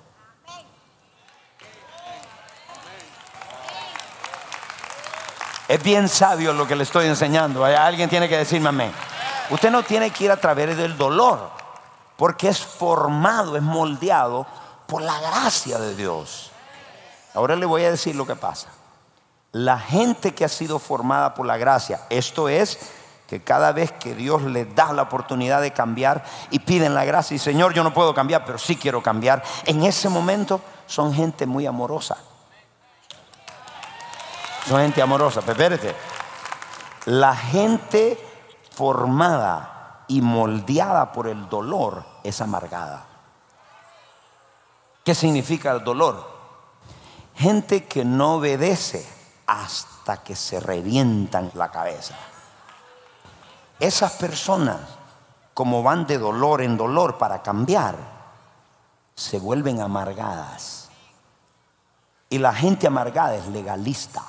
Es 5.67 5.83
bien 5.83 6.09
sabio 6.09 6.51
lo 6.53 6.65
que 6.65 6.75
le 6.75 6.81
estoy 6.81 7.05
enseñando. 7.05 7.63
Alguien 7.63 8.09
tiene 8.09 8.27
que 8.27 8.37
decirme 8.37 8.69
amén. 8.69 8.91
Usted 9.51 9.69
no 9.69 9.83
tiene 9.83 10.09
que 10.09 10.25
ir 10.25 10.31
a 10.31 10.37
través 10.37 10.75
del 10.75 10.97
dolor, 10.97 11.51
porque 12.17 12.49
es 12.49 12.59
formado, 12.59 13.55
es 13.55 13.61
moldeado 13.61 14.47
por 14.87 15.03
la 15.03 15.19
gracia 15.19 15.77
de 15.77 15.95
Dios. 15.95 16.51
Ahora 17.35 17.55
le 17.55 17.67
voy 17.67 17.83
a 17.83 17.91
decir 17.91 18.15
lo 18.15 18.25
que 18.25 18.35
pasa. 18.35 18.69
La 19.51 19.79
gente 19.79 20.33
que 20.35 20.45
ha 20.45 20.49
sido 20.49 20.77
formada 20.77 21.33
por 21.33 21.45
la 21.45 21.57
gracia, 21.57 22.01
esto 22.09 22.49
es 22.49 22.77
que 23.27 23.43
cada 23.43 23.71
vez 23.71 23.91
que 23.91 24.15
Dios 24.15 24.43
le 24.43 24.65
da 24.65 24.93
la 24.93 25.03
oportunidad 25.03 25.61
de 25.61 25.71
cambiar 25.71 26.23
y 26.51 26.59
piden 26.59 26.93
la 26.93 27.05
gracia 27.05 27.35
y 27.35 27.39
Señor, 27.39 27.73
yo 27.73 27.83
no 27.83 27.93
puedo 27.93 28.13
cambiar, 28.13 28.45
pero 28.45 28.57
sí 28.57 28.75
quiero 28.75 29.01
cambiar, 29.01 29.43
en 29.65 29.83
ese 29.83 30.09
momento 30.09 30.61
son 30.87 31.13
gente 31.13 31.45
muy 31.45 31.65
amorosa. 31.65 32.17
Son 34.67 34.81
gente 34.81 35.01
amorosa. 35.01 35.39
Espérate. 35.39 35.95
La 37.05 37.35
gente 37.35 38.19
formada 38.71 40.03
y 40.07 40.21
moldeada 40.21 41.11
por 41.11 41.27
el 41.27 41.49
dolor 41.49 42.05
es 42.23 42.39
amargada. 42.41 43.05
¿Qué 45.03 45.15
significa 45.15 45.71
el 45.71 45.83
dolor? 45.83 46.29
Gente 47.35 47.85
que 47.85 48.05
no 48.05 48.35
obedece 48.35 49.18
hasta 49.49 50.17
que 50.17 50.35
se 50.35 50.59
revientan 50.59 51.49
la 51.55 51.71
cabeza. 51.71 52.13
Esas 53.79 54.11
personas, 54.11 54.79
como 55.55 55.81
van 55.81 56.05
de 56.05 56.19
dolor 56.19 56.61
en 56.61 56.77
dolor 56.77 57.17
para 57.17 57.41
cambiar, 57.41 57.95
se 59.15 59.39
vuelven 59.39 59.81
amargadas. 59.81 60.89
Y 62.29 62.37
la 62.37 62.53
gente 62.53 62.85
amargada 62.85 63.35
es 63.35 63.47
legalista. 63.47 64.21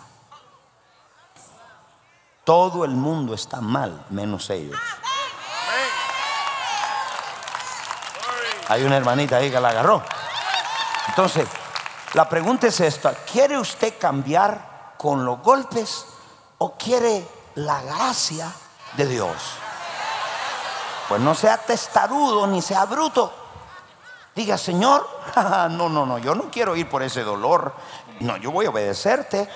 Todo 2.42 2.86
el 2.86 2.92
mundo 2.92 3.34
está 3.34 3.60
mal, 3.60 4.06
menos 4.08 4.48
ellos. 4.48 4.80
Hay 8.68 8.84
una 8.84 8.96
hermanita 8.96 9.36
ahí 9.36 9.50
que 9.50 9.60
la 9.60 9.68
agarró. 9.68 10.02
Entonces, 11.08 11.46
la 12.14 12.26
pregunta 12.26 12.68
es 12.68 12.80
esta, 12.80 13.12
¿quiere 13.12 13.58
usted 13.58 13.98
cambiar 13.98 14.69
con 15.00 15.24
los 15.24 15.40
golpes 15.40 16.04
o 16.58 16.74
quiere 16.76 17.26
la 17.54 17.80
gracia 17.80 18.52
de 18.98 19.06
Dios? 19.06 19.34
Pues 21.08 21.22
no 21.22 21.34
sea 21.34 21.56
testarudo 21.56 22.46
ni 22.46 22.60
sea 22.60 22.84
bruto. 22.84 23.32
Diga, 24.34 24.58
Señor, 24.58 25.08
no, 25.70 25.88
no, 25.88 26.04
no, 26.04 26.18
yo 26.18 26.34
no 26.34 26.50
quiero 26.50 26.76
ir 26.76 26.86
por 26.86 27.02
ese 27.02 27.22
dolor. 27.22 27.72
No, 28.20 28.36
yo 28.36 28.50
voy 28.50 28.66
a 28.66 28.70
obedecerte. 28.70 29.48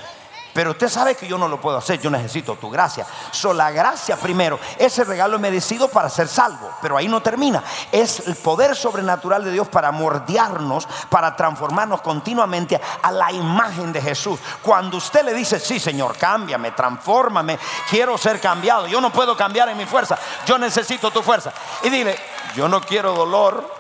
Pero 0.54 0.70
usted 0.70 0.88
sabe 0.88 1.16
que 1.16 1.26
yo 1.26 1.37
no 1.37 1.49
lo 1.49 1.61
puedo 1.61 1.78
hacer, 1.78 2.00
yo 2.00 2.08
necesito 2.11 2.54
tu 2.54 2.70
gracia. 2.70 3.04
So, 3.32 3.52
la 3.52 3.73
gracia 3.73 4.16
primero, 4.16 4.61
ese 4.78 5.02
regalo 5.02 5.37
merecido 5.40 5.88
para 5.88 6.08
ser 6.08 6.28
salvo, 6.28 6.70
pero 6.80 6.96
ahí 6.96 7.08
no 7.08 7.20
termina. 7.20 7.62
Es 7.90 8.20
el 8.20 8.37
poder 8.37 8.76
sobrenatural 8.76 9.44
de 9.44 9.50
Dios 9.50 9.66
para 9.66 9.90
mordearnos, 9.90 10.87
para 11.11 11.34
transformarnos 11.34 12.00
continuamente 12.02 12.80
a 13.02 13.11
la 13.11 13.32
imagen 13.32 13.92
de 13.92 14.00
Jesús. 14.00 14.38
Cuando 14.62 14.99
usted 14.99 15.25
le 15.25 15.34
dice, 15.34 15.58
sí, 15.58 15.80
Señor, 15.80 16.16
cámbiame, 16.16 16.70
transfórmame, 16.70 17.58
quiero 17.90 18.16
ser 18.16 18.40
cambiado, 18.40 18.87
yo 18.87 19.00
no 19.00 19.11
puedo 19.11 19.37
cambiar 19.37 19.68
en 19.70 19.76
mi 19.76 19.87
fuerza, 19.87 20.16
yo 20.46 20.56
necesito 20.56 21.11
tu 21.11 21.20
fuerza. 21.20 21.52
Y 21.82 21.90
dile, 21.90 22.16
yo 22.54 22.68
no 22.68 22.80
quiero 22.80 23.12
dolor. 23.12 23.75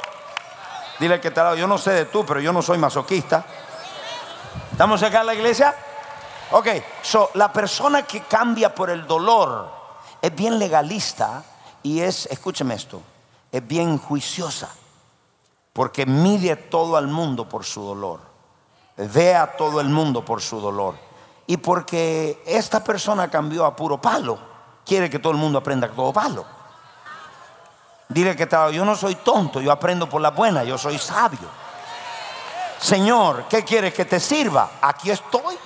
Dile 0.98 1.20
que 1.20 1.30
te 1.30 1.40
yo 1.56 1.66
no 1.66 1.78
sé 1.78 1.90
de 1.92 2.04
tú, 2.06 2.24
pero 2.24 2.40
yo 2.40 2.52
no 2.52 2.62
soy 2.62 2.78
masoquista. 2.78 3.44
¿Estamos 4.72 5.02
acá 5.02 5.20
en 5.20 5.26
la 5.26 5.34
iglesia? 5.34 5.74
Ok, 6.56 6.68
so 7.02 7.30
la 7.34 7.52
persona 7.52 8.02
que 8.02 8.20
cambia 8.20 8.72
por 8.72 8.88
el 8.88 9.08
dolor 9.08 9.68
es 10.22 10.32
bien 10.32 10.56
legalista 10.56 11.42
y 11.82 11.98
es, 11.98 12.26
escúcheme 12.26 12.74
esto, 12.76 13.02
es 13.50 13.66
bien 13.66 13.98
juiciosa. 13.98 14.68
Porque 15.72 16.06
mide 16.06 16.54
todo 16.54 16.96
al 16.96 17.08
mundo 17.08 17.48
por 17.48 17.64
su 17.64 17.82
dolor. 17.82 18.20
Ve 18.96 19.34
a 19.34 19.56
todo 19.56 19.80
el 19.80 19.88
mundo 19.88 20.24
por 20.24 20.40
su 20.40 20.60
dolor. 20.60 20.94
Y 21.48 21.56
porque 21.56 22.40
esta 22.46 22.84
persona 22.84 23.28
cambió 23.28 23.64
a 23.66 23.74
puro 23.74 24.00
palo, 24.00 24.38
quiere 24.86 25.10
que 25.10 25.18
todo 25.18 25.32
el 25.32 25.38
mundo 25.38 25.58
aprenda 25.58 25.88
a 25.88 25.90
todo 25.90 26.12
palo. 26.12 26.44
Dile 28.08 28.36
que 28.36 28.48
yo 28.72 28.84
no 28.84 28.94
soy 28.94 29.16
tonto, 29.16 29.60
yo 29.60 29.72
aprendo 29.72 30.08
por 30.08 30.20
la 30.20 30.30
buena, 30.30 30.62
yo 30.62 30.78
soy 30.78 30.98
sabio. 30.98 31.48
Señor, 32.78 33.46
¿qué 33.48 33.64
quieres 33.64 33.92
que 33.92 34.04
te 34.04 34.20
sirva? 34.20 34.70
Aquí 34.80 35.10
estoy. 35.10 35.58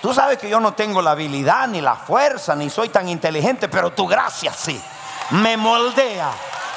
Tú 0.00 0.14
sabes 0.14 0.38
que 0.38 0.48
yo 0.48 0.60
no 0.60 0.72
tengo 0.72 1.02
la 1.02 1.10
habilidad, 1.10 1.68
ni 1.68 1.80
la 1.80 1.94
fuerza, 1.94 2.54
ni 2.56 2.70
soy 2.70 2.88
tan 2.88 3.08
inteligente, 3.08 3.68
pero 3.68 3.92
tu 3.92 4.06
gracia 4.06 4.52
sí. 4.52 4.80
Me 5.30 5.56
moldea 5.56 6.30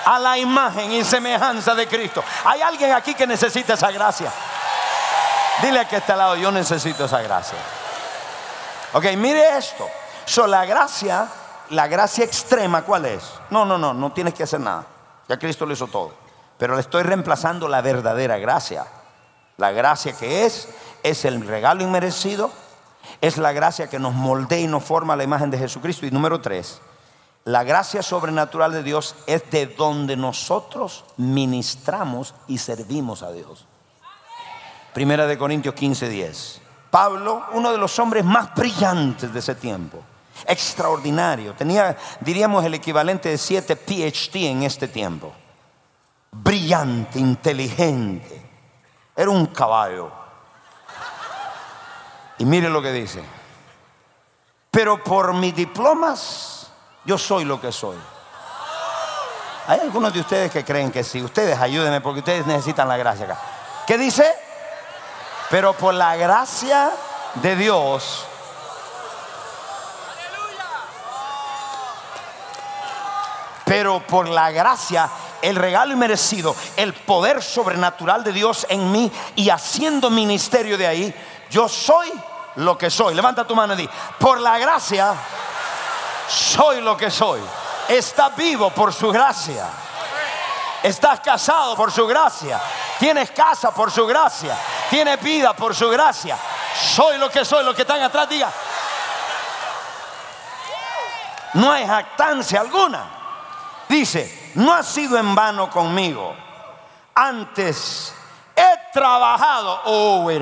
a 0.05 0.19
la 0.19 0.37
imagen 0.37 0.91
y 0.91 1.03
semejanza 1.03 1.73
de 1.73 1.87
Cristo. 1.87 2.23
Hay 2.43 2.61
alguien 2.61 2.91
aquí 2.91 3.15
que 3.15 3.25
necesita 3.25 3.75
esa 3.75 3.91
gracia. 3.91 4.31
Dile 5.61 5.79
a 5.79 5.87
que 5.87 5.97
está 5.97 6.13
al 6.13 6.19
lado, 6.19 6.35
yo 6.35 6.51
necesito 6.51 7.05
esa 7.05 7.21
gracia. 7.21 7.57
Ok, 8.91 9.05
mire 9.15 9.57
esto. 9.57 9.87
So, 10.25 10.45
la 10.45 10.65
gracia, 10.65 11.27
la 11.69 11.87
gracia 11.87 12.25
extrema, 12.25 12.81
¿cuál 12.81 13.05
es? 13.05 13.23
No, 13.49 13.63
no, 13.63 13.77
no, 13.77 13.93
no 13.93 14.11
tienes 14.11 14.33
que 14.33 14.43
hacer 14.43 14.59
nada. 14.59 14.85
Ya 15.29 15.39
Cristo 15.39 15.65
lo 15.65 15.73
hizo 15.73 15.87
todo. 15.87 16.13
Pero 16.57 16.75
le 16.75 16.81
estoy 16.81 17.03
reemplazando 17.03 17.69
la 17.69 17.81
verdadera 17.81 18.37
gracia. 18.37 18.85
La 19.57 19.71
gracia 19.71 20.13
que 20.13 20.45
es, 20.45 20.67
es 21.01 21.23
el 21.25 21.47
regalo 21.47 21.83
inmerecido 21.83 22.51
es 23.23 23.37
la 23.37 23.53
gracia 23.53 23.89
que 23.89 23.99
nos 23.99 24.13
moldea 24.13 24.59
y 24.59 24.67
nos 24.67 24.83
forma 24.83 25.15
la 25.15 25.23
imagen 25.23 25.49
de 25.49 25.57
Jesucristo. 25.57 26.05
Y 26.05 26.11
número 26.11 26.41
tres, 26.41 26.81
la 27.45 27.63
gracia 27.63 28.03
sobrenatural 28.03 28.73
de 28.73 28.83
Dios 28.83 29.15
es 29.27 29.49
de 29.49 29.65
donde 29.65 30.17
nosotros 30.17 31.05
ministramos 31.15 32.35
y 32.49 32.57
servimos 32.57 33.23
a 33.23 33.31
Dios. 33.31 33.65
Primera 34.93 35.25
de 35.25 35.37
Corintios 35.37 35.73
15, 35.73 36.09
10. 36.09 36.61
Pablo, 36.91 37.45
uno 37.53 37.71
de 37.71 37.77
los 37.77 37.97
hombres 37.97 38.25
más 38.25 38.53
brillantes 38.53 39.31
de 39.31 39.39
ese 39.39 39.55
tiempo, 39.55 39.99
extraordinario, 40.45 41.53
tenía, 41.53 41.95
diríamos, 42.19 42.65
el 42.65 42.73
equivalente 42.73 43.29
de 43.29 43.37
siete 43.37 43.77
PhD 43.77 44.47
en 44.47 44.63
este 44.63 44.89
tiempo. 44.89 45.31
Brillante, 46.29 47.19
inteligente, 47.19 48.51
era 49.15 49.29
un 49.29 49.45
caballo 49.45 50.22
y 52.43 52.45
mire 52.45 52.67
lo 52.67 52.81
que 52.81 52.91
dice. 52.91 53.23
Pero 54.69 55.01
por 55.01 55.31
mis 55.33 55.55
diplomas, 55.55 56.67
yo 57.05 57.17
soy 57.17 57.45
lo 57.45 57.61
que 57.61 57.71
soy. 57.71 57.95
Hay 59.65 59.79
algunos 59.79 60.13
de 60.13 60.19
ustedes 60.19 60.51
que 60.51 60.65
creen 60.65 60.91
que 60.91 61.05
sí. 61.05 61.23
Ustedes 61.23 61.57
ayúdenme 61.57 62.01
porque 62.01 62.19
ustedes 62.19 62.45
necesitan 62.45 62.89
la 62.89 62.97
gracia 62.97 63.23
acá. 63.27 63.39
¿Qué 63.87 63.97
dice? 63.97 64.29
Pero 65.49 65.71
por 65.71 65.93
la 65.93 66.17
gracia 66.17 66.91
de 67.35 67.55
Dios. 67.55 68.25
Pero 73.63 74.05
por 74.05 74.27
la 74.27 74.51
gracia, 74.51 75.09
el 75.41 75.55
regalo 75.55 75.93
inmerecido, 75.93 76.53
el 76.75 76.91
poder 76.91 77.41
sobrenatural 77.41 78.21
de 78.25 78.33
Dios 78.33 78.67
en 78.67 78.91
mí 78.91 79.09
y 79.37 79.49
haciendo 79.49 80.09
ministerio 80.09 80.77
de 80.77 80.87
ahí, 80.87 81.15
yo 81.49 81.69
soy 81.69 82.11
lo 82.55 82.77
que 82.77 82.89
soy. 82.89 83.13
Levanta 83.13 83.45
tu 83.45 83.55
mano 83.55 83.73
y 83.73 83.77
di, 83.77 83.89
por 84.19 84.39
la 84.39 84.57
gracia 84.57 85.15
soy 86.27 86.81
lo 86.81 86.97
que 86.97 87.11
soy. 87.11 87.41
Estás 87.87 88.35
vivo 88.35 88.69
por 88.69 88.93
su 88.93 89.11
gracia. 89.11 89.67
Estás 90.81 91.19
casado 91.19 91.75
por 91.75 91.91
su 91.91 92.05
gracia. 92.07 92.59
Tienes 92.99 93.31
casa 93.31 93.71
por 93.71 93.91
su 93.91 94.05
gracia. 94.05 94.57
Tienes 94.89 95.21
vida 95.21 95.53
por 95.53 95.75
su 95.75 95.89
gracia. 95.89 96.37
Soy 96.75 97.17
lo 97.17 97.29
que 97.29 97.45
soy. 97.45 97.63
Lo 97.63 97.73
que 97.73 97.83
están 97.83 98.01
atrás 98.01 98.27
diga. 98.29 98.51
No 101.53 101.71
hay 101.71 101.85
jactancia 101.85 102.61
alguna. 102.61 103.05
Dice, 103.87 104.51
no 104.55 104.73
ha 104.73 104.83
sido 104.83 105.17
en 105.17 105.35
vano 105.35 105.69
conmigo. 105.69 106.35
Antes 107.13 108.13
he 108.55 108.91
trabajado. 108.91 109.81
Oh, 109.85 110.21
wait 110.23 110.41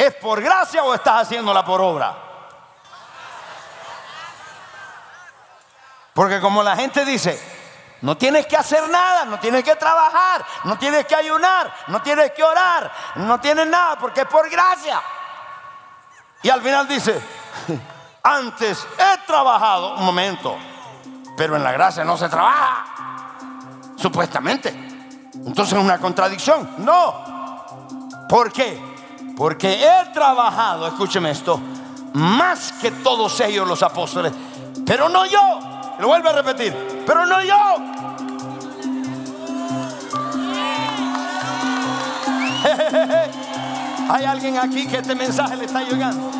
¿Es 0.00 0.14
por 0.14 0.40
gracia 0.40 0.82
o 0.82 0.94
estás 0.94 1.26
haciéndola 1.26 1.62
por 1.62 1.78
obra? 1.78 2.16
Porque 6.14 6.40
como 6.40 6.62
la 6.62 6.74
gente 6.74 7.04
dice, 7.04 7.38
no 8.00 8.16
tienes 8.16 8.46
que 8.46 8.56
hacer 8.56 8.88
nada, 8.88 9.26
no 9.26 9.38
tienes 9.38 9.62
que 9.62 9.76
trabajar, 9.76 10.42
no 10.64 10.78
tienes 10.78 11.04
que 11.04 11.14
ayunar, 11.14 11.70
no 11.88 12.00
tienes 12.00 12.30
que 12.30 12.42
orar, 12.42 12.90
no 13.16 13.38
tienes 13.40 13.66
nada 13.66 13.98
porque 13.98 14.22
es 14.22 14.26
por 14.26 14.48
gracia. 14.48 15.02
Y 16.42 16.48
al 16.48 16.62
final 16.62 16.88
dice, 16.88 17.20
antes 18.22 18.86
he 18.98 19.26
trabajado, 19.26 19.96
un 19.96 20.06
momento, 20.06 20.56
pero 21.36 21.56
en 21.56 21.62
la 21.62 21.72
gracia 21.72 22.04
no 22.04 22.16
se 22.16 22.30
trabaja, 22.30 22.86
supuestamente. 23.96 24.70
Entonces 25.34 25.76
es 25.76 25.84
una 25.84 25.98
contradicción. 25.98 26.76
No. 26.78 28.26
¿Por 28.30 28.50
qué? 28.50 28.89
Porque 29.40 29.72
he 29.72 30.12
trabajado, 30.12 30.86
escúcheme 30.86 31.30
esto, 31.30 31.58
más 32.12 32.74
que 32.74 32.90
todos 32.90 33.40
ellos 33.40 33.66
los 33.66 33.82
apóstoles. 33.82 34.34
Pero 34.84 35.08
no 35.08 35.24
yo. 35.24 35.40
Lo 35.98 36.08
vuelvo 36.08 36.28
a 36.28 36.34
repetir. 36.34 36.76
Pero 37.06 37.24
no 37.24 37.42
yo. 37.42 37.56
Hay 44.10 44.24
alguien 44.26 44.58
aquí 44.58 44.86
que 44.86 44.98
este 44.98 45.14
mensaje 45.14 45.56
le 45.56 45.64
está 45.64 45.84
llegando. 45.84 46.39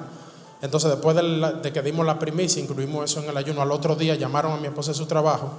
Entonces, 0.61 0.91
después 0.91 1.15
de, 1.15 1.73
que 1.73 1.81
dimos 1.81 2.05
la 2.05 2.19
primicia, 2.19 2.61
incluimos 2.61 3.09
eso 3.09 3.21
en 3.21 3.29
el 3.29 3.35
ayuno, 3.35 3.61
al 3.61 3.71
otro 3.71 3.95
día 3.95 4.15
llamaron 4.15 4.53
a 4.53 4.57
mi 4.57 4.67
esposa 4.67 4.91
de 4.91 4.97
su 4.97 5.05
trabajo. 5.05 5.51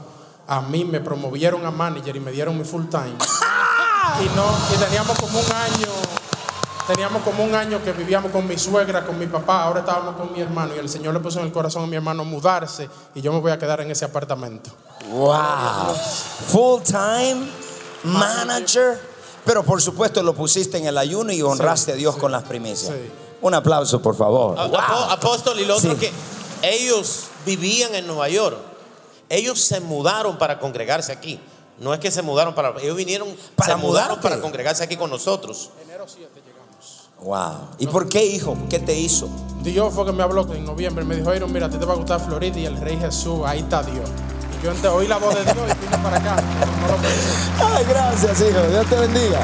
A 0.47 0.63
mí 0.63 0.85
me 0.85 1.01
promovieron 1.01 1.67
a 1.67 1.71
manager 1.71 2.17
y 2.17 2.21
me 2.21 2.33
dieron 2.33 2.57
mi 2.57 2.65
full 2.65 2.85
time. 2.87 3.15
Y, 4.23 4.27
no, 4.37 4.45
y 4.73 4.79
teníamos 4.79 5.19
como 5.19 5.41
un 5.41 5.47
año 5.51 5.94
Teníamos 6.87 7.23
como 7.23 7.43
un 7.43 7.55
año 7.55 7.83
que 7.83 7.93
vivíamos 7.93 8.31
con 8.31 8.47
mi 8.47 8.59
suegra, 8.59 9.07
con 9.07 9.19
mi 9.19 9.27
papá, 9.27 9.63
ahora 9.63 9.81
estábamos 9.81 10.17
con 10.17 10.31
mi 10.35 10.41
hermano 10.41 10.75
y 10.77 10.79
el 10.79 10.91
Señor 10.91 11.15
le 11.15 11.21
puso 11.21 11.41
en 11.41 11.47
el 11.47 11.53
corazón 11.53 11.85
a 11.85 11.87
mi 11.87 11.97
hermano 11.97 12.27
mudarse 12.27 12.91
y 13.15 13.23
yo 13.23 13.33
me 13.33 13.41
voy 13.41 13.53
a 13.53 13.59
quedar 13.59 13.81
en 13.81 13.91
ese 13.91 14.05
apartamento. 14.05 14.71
Wow. 15.09 15.95
Full 16.49 16.83
time 16.83 17.49
manager, 18.03 19.01
pero 19.47 19.63
por 19.63 19.81
supuesto 19.81 20.23
lo 20.23 20.35
pusiste 20.35 20.77
en 20.77 20.85
el 20.85 20.99
ayuno 20.99 21.33
y 21.33 21.41
honraste 21.41 21.93
a 21.93 21.95
Dios 21.95 22.17
con 22.17 22.31
las 22.31 22.43
primicias. 22.43 22.93
Un 23.41 23.55
aplauso, 23.55 24.03
por 24.03 24.15
favor. 24.15 24.59
Apóstol, 24.59 25.59
y 25.61 25.65
lo 25.65 25.77
otro 25.77 25.97
que 25.99 26.13
ellos 26.61 27.29
vivían 27.47 27.95
en 27.95 28.07
Nueva 28.07 28.29
York. 28.29 28.59
Ellos 29.31 29.59
se 29.59 29.81
mudaron 29.81 30.37
para 30.37 30.59
congregarse 30.59 31.13
aquí. 31.13 31.41
No 31.79 31.95
es 31.95 32.01
que 32.01 32.11
se 32.11 32.21
mudaron 32.21 32.55
para. 32.55 32.75
Ellos 32.81 32.95
vinieron, 32.95 33.35
para 33.57 33.75
se 33.75 33.81
mudaron 33.81 34.21
para 34.21 34.39
congregarse 34.39 34.85
aquí 34.85 34.97
con 34.97 35.11
nosotros. 35.11 35.71
Enero 35.83 36.05
7 36.07 36.54
Wow. 37.23 37.69
¿Y 37.79 37.87
por 37.87 38.09
qué, 38.09 38.25
hijo? 38.25 38.57
¿Qué 38.69 38.79
te 38.79 38.95
hizo? 38.95 39.29
Dios 39.63 39.95
fue 39.95 40.05
que 40.05 40.13
me 40.13 40.23
habló 40.23 40.47
en 40.53 40.65
noviembre. 40.65 41.05
Me 41.05 41.17
dijo, 41.17 41.35
Iron, 41.35 41.53
mira, 41.53 41.67
a 41.67 41.71
ti 41.71 41.79
te 41.79 41.87
va 41.87 41.95
a 41.95 41.97
gustar 41.97 42.21
Florida 42.21 42.59
y 42.59 42.67
el 42.67 42.77
Rey 42.77 42.99
Jesús. 42.99 43.41
Ahí 43.47 43.61
está 43.61 43.83
Dios. 43.83 44.09
Y 44.59 44.65
yo 44.65 44.71
entonces, 44.71 44.91
oí 44.91 45.09
la 45.09 45.17
voz 45.17 45.35
de 45.35 45.43
Dios 45.45 45.57
y 45.57 45.85
vine 45.85 45.99
para 46.03 46.17
acá. 46.19 46.37
Ay, 47.61 47.85
gracias, 47.89 48.41
hijo. 48.41 48.61
Dios 48.69 48.87
te 48.87 48.97
bendiga. 48.97 49.41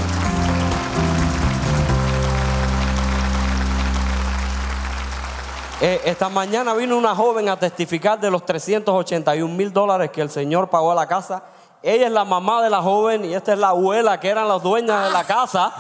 Eh, 5.83 6.02
esta 6.04 6.28
mañana 6.28 6.74
vino 6.74 6.98
una 6.98 7.14
joven 7.14 7.48
a 7.48 7.59
testificar 7.59 8.20
de 8.20 8.30
los 8.30 8.44
381 8.44 9.54
mil 9.54 9.72
dólares 9.72 10.11
que 10.11 10.20
el 10.20 10.28
Señor 10.28 10.68
pagó 10.68 10.92
a 10.92 10.94
la 10.94 11.06
casa. 11.06 11.42
Ella 11.83 12.09
es 12.09 12.12
la 12.12 12.26
mamá 12.26 12.62
de 12.62 12.68
la 12.68 12.83
joven 12.83 13.24
y 13.24 13.33
esta 13.33 13.54
es 13.54 13.59
la 13.59 13.68
abuela 13.68 14.20
que 14.20 14.28
eran 14.28 14.46
las 14.46 14.62
dueñas 14.62 15.06
de 15.06 15.11
la 15.11 15.24
casa. 15.24 15.72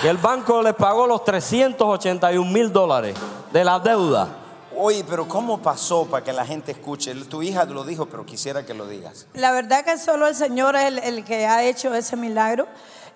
Y 0.00 0.06
el 0.06 0.16
banco 0.16 0.62
le 0.62 0.74
pagó 0.74 1.08
los 1.08 1.24
381 1.24 2.48
mil 2.52 2.72
dólares 2.72 3.16
de 3.52 3.64
la 3.64 3.80
deuda. 3.80 4.28
Oye, 4.76 5.04
pero 5.08 5.26
¿cómo 5.26 5.58
pasó 5.60 6.06
para 6.06 6.22
que 6.22 6.32
la 6.32 6.46
gente 6.46 6.70
escuche? 6.70 7.12
Tu 7.24 7.42
hija 7.42 7.64
lo 7.64 7.82
dijo, 7.82 8.06
pero 8.06 8.24
quisiera 8.24 8.64
que 8.64 8.74
lo 8.74 8.86
digas. 8.86 9.26
La 9.34 9.50
verdad 9.50 9.84
que 9.84 9.98
solo 9.98 10.28
el 10.28 10.36
Señor 10.36 10.76
es 10.76 11.02
el, 11.02 11.24
que 11.24 11.46
ha 11.46 11.64
hecho 11.64 11.92
ese 11.94 12.16
milagro. 12.16 12.68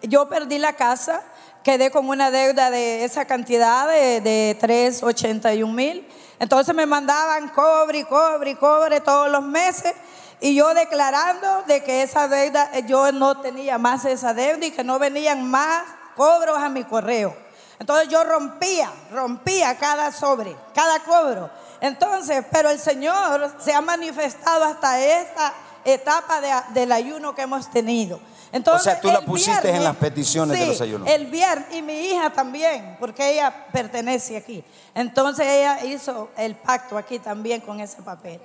Yo 0.03 0.29
perdí 0.29 0.59
la 0.59 0.73
casa, 0.73 1.23
quedé 1.63 1.93
con 1.93 2.09
una 2.09 2.33
deuda 2.33 2.73
de 2.73 3.05
esa 3.05 3.27
cantidad 3.27 3.87
de, 3.87 4.21
de 4.21 4.57
381 4.59 5.73
mil. 5.73 6.05
Entonces 6.41 6.75
me 6.75 6.87
mandaban 6.87 7.51
cobre, 7.51 8.05
cobre, 8.07 8.57
cobre 8.57 9.01
todos 9.01 9.31
los 9.31 9.45
meses. 9.45 9.95
Y 10.41 10.57
yo 10.57 10.75
declarando 10.75 11.63
de 11.69 11.85
que 11.85 12.03
esa 12.03 12.27
deuda, 12.27 12.77
yo 12.81 13.13
no 13.13 13.41
tenía 13.41 13.79
más 13.79 14.05
esa 14.05 14.35
deuda 14.35 14.67
y 14.67 14.73
que 14.73 14.83
no 14.83 14.99
venían 14.99 15.49
más 15.49 15.85
cobros 16.15 16.59
a 16.59 16.69
mi 16.69 16.85
correo. 16.85 17.37
Entonces 17.79 18.09
yo 18.09 18.23
rompía, 18.23 18.91
rompía 19.11 19.77
cada 19.77 20.13
sobre, 20.13 20.55
cada 20.75 21.01
cobro. 21.01 21.51
Entonces, 21.81 22.45
pero 22.53 22.71
el 22.71 22.79
Señor 22.79 23.53
se 23.59 23.73
ha 23.73 23.81
manifestado 23.81 24.65
hasta 24.65 25.01
esta 25.01 25.53
etapa 25.85 26.41
del 26.69 26.93
ayuno 26.93 27.35
que 27.35 27.43
hemos 27.43 27.69
tenido. 27.71 28.21
Entonces, 28.53 28.83
o 28.83 28.91
sea, 28.91 29.01
tú 29.01 29.09
la 29.09 29.23
pusiste 29.23 29.71
en 29.71 29.83
las 29.83 29.97
peticiones 29.97 30.59
de 30.59 30.67
los 30.67 30.81
ayunos. 30.81 31.09
El 31.09 31.27
viernes, 31.27 31.67
y 31.73 31.83
mi 31.83 31.95
hija 31.95 32.31
también, 32.31 32.97
porque 33.01 33.33
ella 33.33 33.67
pertenece 33.73 34.37
aquí. 34.37 34.63
Entonces 34.95 35.47
ella 35.47 35.85
hizo 35.85 36.31
el 36.37 36.55
pacto 36.55 36.99
aquí 36.99 37.19
también 37.19 37.63
con 37.63 37.81
ese 37.81 38.03
papel. 38.03 38.41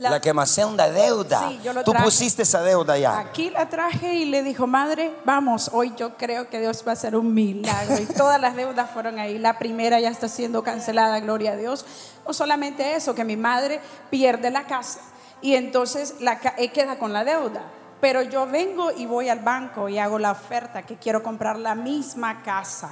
La, 0.00 0.18
quemación 0.18 0.78
de 0.78 0.90
deuda. 0.90 1.52
Tú 1.84 1.92
pusiste 1.92 2.42
esa 2.42 2.62
deuda 2.62 2.96
ya. 2.96 3.18
Aquí 3.18 3.50
la 3.50 3.68
traje 3.68 4.14
y 4.14 4.24
le 4.24 4.42
dijo, 4.42 4.66
madre, 4.66 5.14
vamos, 5.26 5.70
hoy 5.74 5.92
yo 5.94 6.16
creo 6.16 6.48
que 6.48 6.58
Dios 6.58 6.82
va 6.86 6.92
a 6.92 6.94
hacer 6.94 7.14
un 7.14 7.34
milagro. 7.34 8.00
Y 8.00 8.06
todas 8.06 8.40
las 8.40 8.56
deudas 8.56 8.90
fueron 8.90 9.18
ahí. 9.18 9.38
La 9.38 9.58
primera 9.58 10.00
ya 10.00 10.08
está 10.08 10.28
siendo 10.28 10.62
cancelada, 10.62 11.20
gloria 11.20 11.52
a 11.52 11.56
Dios. 11.56 11.84
No 12.26 12.32
solamente 12.32 12.94
eso, 12.96 13.14
que 13.14 13.24
mi 13.24 13.36
madre 13.36 13.80
pierde 14.08 14.50
la 14.50 14.66
casa 14.66 15.00
y 15.42 15.54
entonces 15.54 16.16
la, 16.20 16.38
queda 16.38 16.98
con 16.98 17.12
la 17.12 17.24
deuda. 17.24 17.62
Pero 18.00 18.22
yo 18.22 18.46
vengo 18.46 18.90
y 18.92 19.04
voy 19.04 19.28
al 19.28 19.40
banco 19.40 19.90
y 19.90 19.98
hago 19.98 20.18
la 20.18 20.30
oferta 20.30 20.82
que 20.82 20.96
quiero 20.96 21.22
comprar 21.22 21.58
la 21.58 21.74
misma 21.74 22.42
casa 22.42 22.90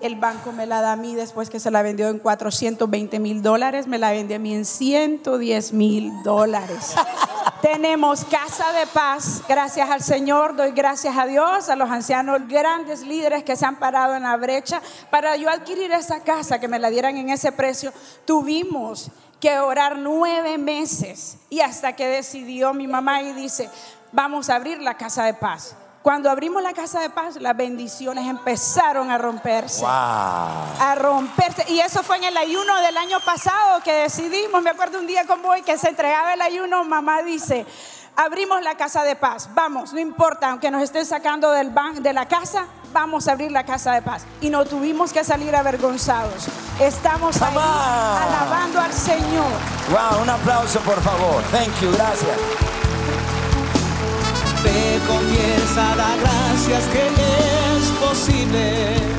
el 0.00 0.16
banco 0.16 0.52
me 0.52 0.66
la 0.66 0.80
da 0.80 0.92
a 0.92 0.96
mí 0.96 1.14
después 1.14 1.50
que 1.50 1.60
se 1.60 1.70
la 1.70 1.82
vendió 1.82 2.08
en 2.08 2.18
420 2.18 3.18
mil 3.18 3.42
dólares, 3.42 3.86
me 3.86 3.98
la 3.98 4.10
vende 4.10 4.34
a 4.34 4.38
mí 4.38 4.54
en 4.54 4.64
110 4.64 5.72
mil 5.72 6.12
dólares. 6.22 6.94
Tenemos 7.62 8.24
casa 8.24 8.72
de 8.72 8.86
paz, 8.86 9.42
gracias 9.48 9.88
al 9.90 10.02
Señor, 10.02 10.56
doy 10.56 10.72
gracias 10.72 11.16
a 11.16 11.26
Dios, 11.26 11.68
a 11.68 11.76
los 11.76 11.90
ancianos, 11.90 12.46
grandes 12.46 13.02
líderes 13.02 13.44
que 13.44 13.56
se 13.56 13.64
han 13.64 13.76
parado 13.76 14.14
en 14.14 14.24
la 14.24 14.36
brecha. 14.36 14.82
Para 15.10 15.36
yo 15.36 15.48
adquirir 15.48 15.90
esa 15.92 16.20
casa, 16.20 16.60
que 16.60 16.68
me 16.68 16.78
la 16.78 16.90
dieran 16.90 17.16
en 17.16 17.30
ese 17.30 17.52
precio, 17.52 17.92
tuvimos 18.24 19.10
que 19.40 19.58
orar 19.58 19.98
nueve 19.98 20.58
meses 20.58 21.38
y 21.50 21.60
hasta 21.60 21.94
que 21.94 22.06
decidió 22.06 22.74
mi 22.74 22.86
mamá 22.86 23.22
y 23.22 23.32
dice, 23.32 23.70
vamos 24.12 24.50
a 24.50 24.56
abrir 24.56 24.80
la 24.80 24.96
casa 24.96 25.24
de 25.24 25.34
paz. 25.34 25.76
Cuando 26.06 26.30
abrimos 26.30 26.62
la 26.62 26.72
casa 26.72 27.00
de 27.00 27.10
paz, 27.10 27.34
las 27.40 27.56
bendiciones 27.56 28.28
empezaron 28.28 29.10
a 29.10 29.18
romperse. 29.18 29.80
Wow. 29.80 29.90
A 29.90 30.94
romperse. 30.94 31.64
Y 31.66 31.80
eso 31.80 32.04
fue 32.04 32.18
en 32.18 32.22
el 32.22 32.36
ayuno 32.36 32.80
del 32.80 32.96
año 32.96 33.18
pasado 33.18 33.80
que 33.82 33.92
decidimos. 33.92 34.62
Me 34.62 34.70
acuerdo 34.70 35.00
un 35.00 35.08
día 35.08 35.26
como 35.26 35.48
hoy 35.48 35.62
que 35.62 35.76
se 35.76 35.88
entregaba 35.88 36.34
el 36.34 36.42
ayuno. 36.42 36.84
Mamá 36.84 37.22
dice: 37.22 37.66
Abrimos 38.14 38.62
la 38.62 38.76
casa 38.76 39.02
de 39.02 39.16
paz. 39.16 39.48
Vamos, 39.52 39.92
no 39.92 39.98
importa, 39.98 40.50
aunque 40.50 40.70
nos 40.70 40.84
estén 40.84 41.04
sacando 41.04 41.50
del 41.50 41.70
ban 41.70 42.00
de 42.00 42.12
la 42.12 42.28
casa, 42.28 42.66
vamos 42.92 43.26
a 43.26 43.32
abrir 43.32 43.50
la 43.50 43.64
casa 43.64 43.92
de 43.92 44.02
paz. 44.02 44.24
Y 44.40 44.48
no 44.48 44.64
tuvimos 44.64 45.12
que 45.12 45.24
salir 45.24 45.56
avergonzados. 45.56 46.46
Estamos 46.78 47.42
ahí 47.42 47.56
alabando 47.56 48.80
al 48.80 48.92
Señor. 48.92 49.50
Wow, 49.90 50.22
un 50.22 50.30
aplauso 50.30 50.78
por 50.82 51.02
favor. 51.02 51.42
Thank 51.50 51.80
you, 51.80 51.90
gracias. 51.90 52.75
Te 54.76 54.98
confiesa, 55.06 55.96
da 55.96 56.16
gracias 56.16 56.84
que 56.92 57.06
es 57.06 57.84
posible. 57.98 59.16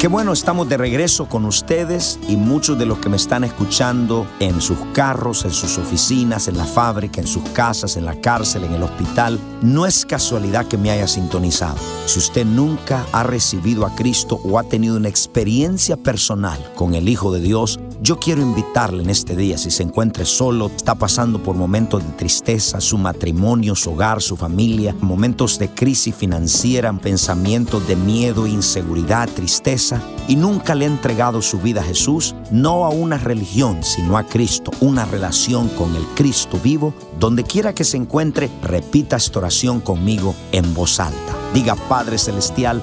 Qué 0.00 0.08
bueno, 0.08 0.32
estamos 0.32 0.68
de 0.68 0.76
regreso 0.76 1.28
con 1.28 1.44
ustedes 1.44 2.18
y 2.26 2.36
muchos 2.36 2.76
de 2.78 2.86
los 2.86 2.98
que 2.98 3.10
me 3.10 3.16
están 3.16 3.44
escuchando 3.44 4.26
en 4.40 4.60
sus 4.60 4.78
carros, 4.92 5.44
en 5.44 5.52
sus 5.52 5.78
oficinas, 5.78 6.48
en 6.48 6.56
la 6.56 6.64
fábrica, 6.64 7.20
en 7.20 7.28
sus 7.28 7.48
casas, 7.50 7.96
en 7.96 8.06
la 8.06 8.20
cárcel, 8.20 8.64
en 8.64 8.72
el 8.72 8.82
hospital. 8.82 9.38
No 9.62 9.86
es 9.86 10.04
casualidad 10.04 10.66
que 10.66 10.78
me 10.78 10.90
haya 10.90 11.06
sintonizado. 11.06 11.76
Si 12.06 12.18
usted 12.18 12.44
nunca 12.44 13.06
ha 13.12 13.22
recibido 13.22 13.86
a 13.86 13.94
Cristo 13.94 14.40
o 14.42 14.58
ha 14.58 14.64
tenido 14.64 14.96
una 14.96 15.08
experiencia 15.08 15.96
personal 15.96 16.58
con 16.74 16.94
el 16.94 17.08
Hijo 17.08 17.30
de 17.30 17.40
Dios, 17.40 17.78
yo 18.02 18.18
quiero 18.18 18.40
invitarle 18.40 19.02
en 19.02 19.10
este 19.10 19.36
día, 19.36 19.58
si 19.58 19.70
se 19.70 19.82
encuentra 19.82 20.24
solo, 20.24 20.70
está 20.74 20.94
pasando 20.94 21.42
por 21.42 21.54
momentos 21.54 22.02
de 22.02 22.10
tristeza, 22.12 22.80
su 22.80 22.96
matrimonio, 22.96 23.74
su 23.74 23.90
hogar, 23.90 24.22
su 24.22 24.36
familia, 24.36 24.94
momentos 25.00 25.58
de 25.58 25.68
crisis 25.68 26.14
financiera, 26.14 26.92
pensamientos 26.94 27.86
de 27.86 27.96
miedo, 27.96 28.46
inseguridad, 28.46 29.28
tristeza, 29.28 30.00
y 30.28 30.36
nunca 30.36 30.74
le 30.74 30.86
ha 30.86 30.88
entregado 30.88 31.42
su 31.42 31.58
vida 31.58 31.82
a 31.82 31.84
Jesús, 31.84 32.34
no 32.50 32.86
a 32.86 32.88
una 32.88 33.18
religión, 33.18 33.82
sino 33.82 34.16
a 34.16 34.24
Cristo, 34.24 34.70
una 34.80 35.04
relación 35.04 35.68
con 35.68 35.94
el 35.94 36.04
Cristo 36.14 36.58
vivo, 36.62 36.94
donde 37.18 37.44
quiera 37.44 37.74
que 37.74 37.84
se 37.84 37.98
encuentre, 37.98 38.50
repita 38.62 39.16
esta 39.16 39.40
oración 39.40 39.80
conmigo 39.80 40.34
en 40.52 40.72
voz 40.72 41.00
alta. 41.00 41.36
Diga, 41.52 41.76
Padre 41.76 42.16
Celestial, 42.16 42.82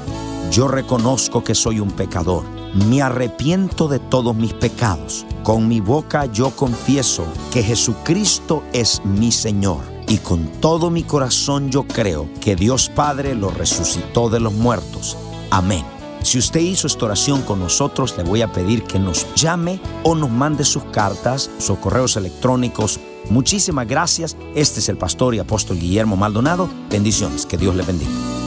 yo 0.51 0.67
reconozco 0.67 1.43
que 1.43 1.55
soy 1.55 1.79
un 1.79 1.91
pecador 1.91 2.56
me 2.73 3.01
arrepiento 3.01 3.87
de 3.87 3.99
todos 3.99 4.35
mis 4.35 4.53
pecados. 4.53 5.25
Con 5.43 5.67
mi 5.67 5.79
boca 5.79 6.25
yo 6.25 6.51
confieso 6.51 7.25
que 7.51 7.63
Jesucristo 7.63 8.63
es 8.73 9.01
mi 9.05 9.31
Señor. 9.31 9.79
Y 10.07 10.17
con 10.17 10.47
todo 10.61 10.89
mi 10.89 11.03
corazón 11.03 11.69
yo 11.69 11.83
creo 11.83 12.29
que 12.39 12.55
Dios 12.55 12.89
Padre 12.89 13.35
lo 13.35 13.49
resucitó 13.49 14.29
de 14.29 14.39
los 14.39 14.53
muertos. 14.53 15.17
Amén. 15.51 15.83
Si 16.23 16.37
usted 16.37 16.59
hizo 16.59 16.87
esta 16.87 17.05
oración 17.05 17.41
con 17.41 17.59
nosotros, 17.59 18.15
le 18.17 18.23
voy 18.23 18.41
a 18.41 18.51
pedir 18.51 18.83
que 18.83 18.99
nos 18.99 19.25
llame 19.35 19.79
o 20.03 20.15
nos 20.15 20.29
mande 20.29 20.65
sus 20.65 20.83
cartas, 20.85 21.49
sus 21.57 21.77
correos 21.79 22.15
electrónicos. 22.17 22.99
Muchísimas 23.29 23.87
gracias. 23.87 24.35
Este 24.55 24.79
es 24.79 24.89
el 24.89 24.97
pastor 24.97 25.35
y 25.35 25.39
apóstol 25.39 25.79
Guillermo 25.79 26.15
Maldonado. 26.15 26.69
Bendiciones. 26.89 27.45
Que 27.45 27.57
Dios 27.57 27.75
le 27.75 27.83
bendiga. 27.83 28.46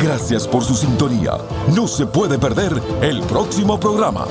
Gracias 0.00 0.46
por 0.46 0.62
su 0.64 0.74
sintonía. 0.74 1.38
No 1.74 1.88
se 1.88 2.06
puede 2.06 2.38
perder 2.38 2.80
el 3.02 3.20
próximo 3.22 3.80
programa. 3.80 4.26